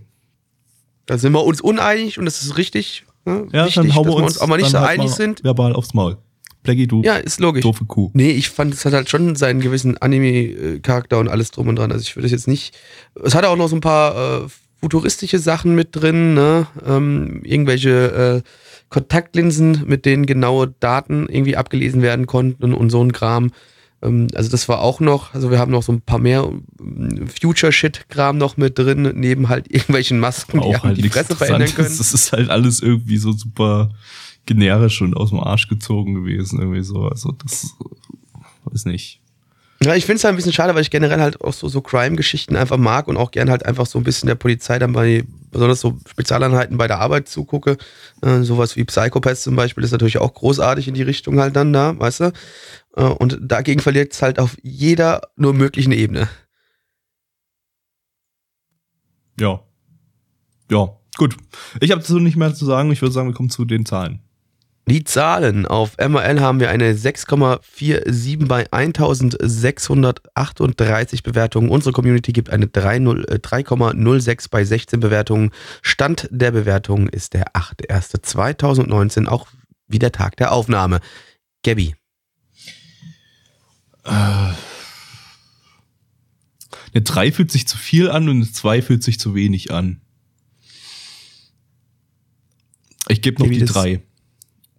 [1.06, 3.06] Da sind wir uns uneinig und das ist richtig.
[3.26, 3.48] Ne?
[3.52, 5.44] Ja, Wichtig, dann hauen wir uns, uns aber nicht so halt einig sind.
[5.44, 6.18] Verbal aufs Maul.
[6.64, 7.02] Plaggy, du.
[7.04, 7.62] Ja, ist logisch.
[7.62, 8.12] Doofe Kuh.
[8.14, 11.92] Nee, ich fand, es hat halt schon seinen gewissen Anime-Charakter und alles drum und dran.
[11.92, 12.78] Also ich würde es jetzt nicht.
[13.24, 14.48] Es hatte auch noch so ein paar äh,
[14.82, 16.68] futuristische Sachen mit drin, ne?
[16.86, 18.50] Ähm, irgendwelche äh,
[18.90, 23.52] Kontaktlinsen, mit denen genaue Daten irgendwie abgelesen werden konnten und, so ein Kram.
[24.02, 26.50] Ähm, also das war auch noch, also wir haben noch so ein paar mehr
[26.80, 31.74] ähm, Future-Shit-Kram noch mit drin, neben halt irgendwelchen Masken, auch die halt die Fresse verändern
[31.74, 31.98] können.
[31.98, 33.92] Das ist halt alles irgendwie so super
[34.46, 37.04] generisch und aus dem Arsch gezogen gewesen, irgendwie so.
[37.08, 37.76] Also das
[38.66, 39.19] weiß nicht.
[39.82, 41.80] Ja, ich finde es halt ein bisschen schade, weil ich generell halt auch so, so
[41.82, 45.24] Crime-Geschichten einfach mag und auch gern halt einfach so ein bisschen der Polizei dann bei,
[45.52, 47.78] besonders so Spezialeinheiten bei der Arbeit zugucke.
[48.22, 51.72] Äh, sowas wie Psychopaths zum Beispiel ist natürlich auch großartig in die Richtung halt dann
[51.72, 52.34] da, weißt du?
[52.98, 56.28] Äh, und dagegen verliert es halt auf jeder nur möglichen Ebene.
[59.40, 59.62] Ja.
[60.70, 61.38] Ja, gut.
[61.80, 62.92] Ich habe dazu nicht mehr zu sagen.
[62.92, 64.20] Ich würde sagen, wir kommen zu den Zahlen.
[64.90, 65.68] Die Zahlen.
[65.68, 71.70] Auf MRL haben wir eine 6,47 bei 1638 Bewertungen.
[71.70, 75.52] Unsere Community gibt eine 3,06 äh, bei 16 Bewertungen.
[75.84, 79.48] Stand der Bewertungen ist der 8.1.2019, auch
[79.88, 81.02] wie der Tag der Aufnahme.
[81.64, 81.94] Gabby.
[84.06, 84.56] Äh, eine
[87.04, 90.02] 3 fühlt sich zu viel an und eine 2 fühlt sich zu wenig an.
[93.08, 94.02] Ich gebe noch die 3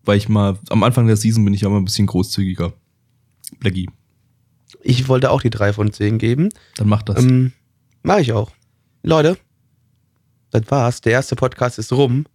[0.04, 2.72] weil ich mal, am Anfang der Season bin ich ja immer ein bisschen großzügiger.
[3.58, 3.88] Blackie.
[4.82, 6.48] Ich wollte auch die 3 von 10 geben.
[6.76, 7.22] Dann mach das.
[7.22, 7.52] Ähm,
[8.02, 8.52] mach ich auch.
[9.02, 9.36] Leute,
[10.50, 11.00] das war's.
[11.00, 12.26] Der erste Podcast ist rum.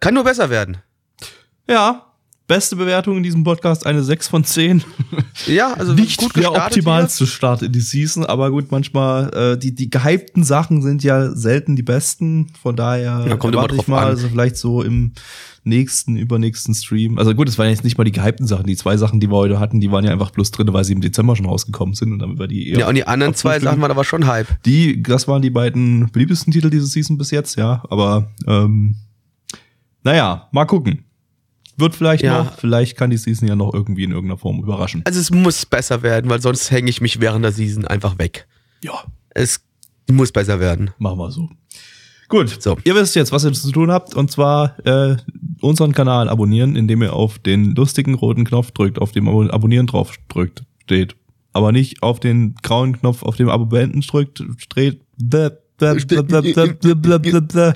[0.00, 0.78] Kann nur besser werden.
[1.68, 2.11] Ja,
[2.46, 4.84] beste Bewertung in diesem Podcast eine 6 von 10.
[5.46, 7.32] Ja, also nicht gut der optimalste hier.
[7.32, 11.74] Start in die Season, aber gut, manchmal äh, die die gehypten Sachen sind ja selten
[11.74, 14.08] die besten, von daher ja, kommt warte ich mal, an.
[14.08, 15.12] also vielleicht so im
[15.64, 17.18] nächsten, übernächsten Stream.
[17.18, 19.36] Also gut, es waren jetzt nicht mal die gehypten Sachen, die zwei Sachen, die wir
[19.36, 22.12] heute hatten, die waren ja einfach bloß drin, weil sie im Dezember schon rausgekommen sind
[22.12, 24.48] und dann über die eher Ja, und die anderen zwei Sachen waren aber schon Hype.
[24.64, 28.96] Die, das waren die beiden beliebtesten Titel diese Season bis jetzt, ja, aber ähm,
[30.02, 31.04] naja, mal gucken.
[31.82, 32.44] Wird vielleicht ja.
[32.44, 35.02] noch, vielleicht kann die Season ja noch irgendwie in irgendeiner Form überraschen.
[35.04, 38.46] Also es muss besser werden, weil sonst hänge ich mich während der Season einfach weg.
[38.84, 39.02] Ja.
[39.30, 39.60] Es
[40.08, 40.92] muss besser werden.
[40.98, 41.48] Machen wir so.
[42.28, 42.78] Gut, so.
[42.84, 45.16] ihr wisst jetzt, was ihr zu tun habt, und zwar äh,
[45.60, 50.14] unseren Kanal abonnieren, indem ihr auf den lustigen roten Knopf drückt, auf dem Abonnieren drauf
[50.28, 51.16] drückt, steht.
[51.52, 55.00] Aber nicht auf den grauen Knopf, auf dem Abo beenden drückt, dreht.
[55.18, 56.06] Ich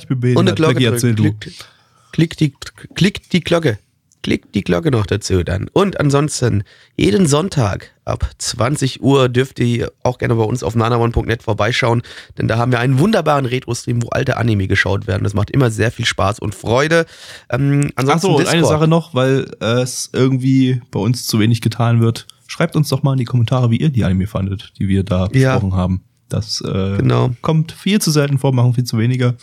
[0.07, 0.37] bin behindert.
[0.39, 1.67] Und eine Glocke drückt.
[2.13, 2.55] Klick, klick, die,
[2.95, 3.79] klick die Glocke
[4.27, 5.69] klickt die Glocke noch dazu dann.
[5.73, 6.65] Und ansonsten,
[6.97, 12.03] jeden Sonntag ab 20 Uhr dürft ihr auch gerne bei uns auf nanaone.net vorbeischauen,
[12.37, 15.23] denn da haben wir einen wunderbaren Retro-Stream, wo alte Anime geschaut werden.
[15.23, 17.07] Das macht immer sehr viel Spaß und Freude.
[17.51, 21.61] Ähm, ansonsten Achso, und eine Sache noch, weil äh, es irgendwie bei uns zu wenig
[21.61, 22.27] getan wird.
[22.49, 25.29] Schreibt uns doch mal in die Kommentare, wie ihr die Anime fandet, die wir da
[25.33, 25.53] ja.
[25.53, 26.03] besprochen haben.
[26.29, 27.31] Das äh, genau.
[27.43, 29.35] kommt viel zu selten vor, machen viel zu weniger.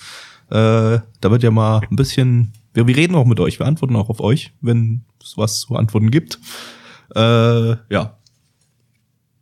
[0.49, 3.95] Äh, da wird ja mal ein bisschen wir, wir reden auch mit euch, wir antworten
[3.95, 6.39] auch auf euch, wenn es was zu antworten gibt.
[7.15, 8.17] Äh, ja.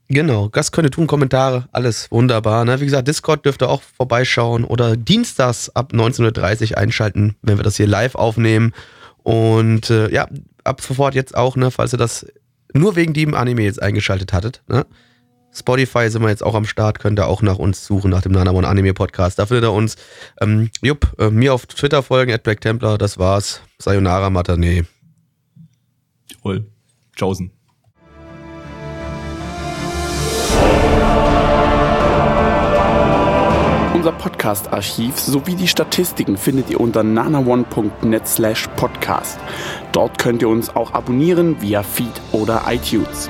[0.10, 2.66] Genau, Gast könnte tun, Kommentare, alles wunderbar.
[2.66, 2.82] Ne?
[2.82, 7.64] Wie gesagt, Discord dürft ihr auch vorbeischauen oder dienstags ab 19.30 Uhr einschalten, wenn wir
[7.64, 8.74] das hier live aufnehmen.
[9.24, 10.28] Und äh, ja,
[10.66, 12.26] ab sofort jetzt auch, ne, falls ihr das
[12.74, 14.64] nur wegen dem Anime jetzt eingeschaltet hattet.
[14.68, 14.86] Ne?
[15.54, 18.32] Spotify sind wir jetzt auch am Start, könnt ihr auch nach uns suchen, nach dem
[18.32, 19.38] Nanamon Anime Podcast.
[19.38, 19.98] Da findet ihr uns.
[20.40, 23.62] Ähm, jupp, äh, mir auf Twitter folgen, at Black Templar, das war's.
[23.78, 24.86] Sayonara Matane.
[26.30, 26.66] Jawohl.
[27.16, 27.52] Tschaußen.
[33.94, 39.38] Unser Podcast-Archiv sowie die Statistiken findet ihr unter nanaone.net slash podcast.
[39.92, 43.30] Dort könnt ihr uns auch abonnieren via Feed oder iTunes.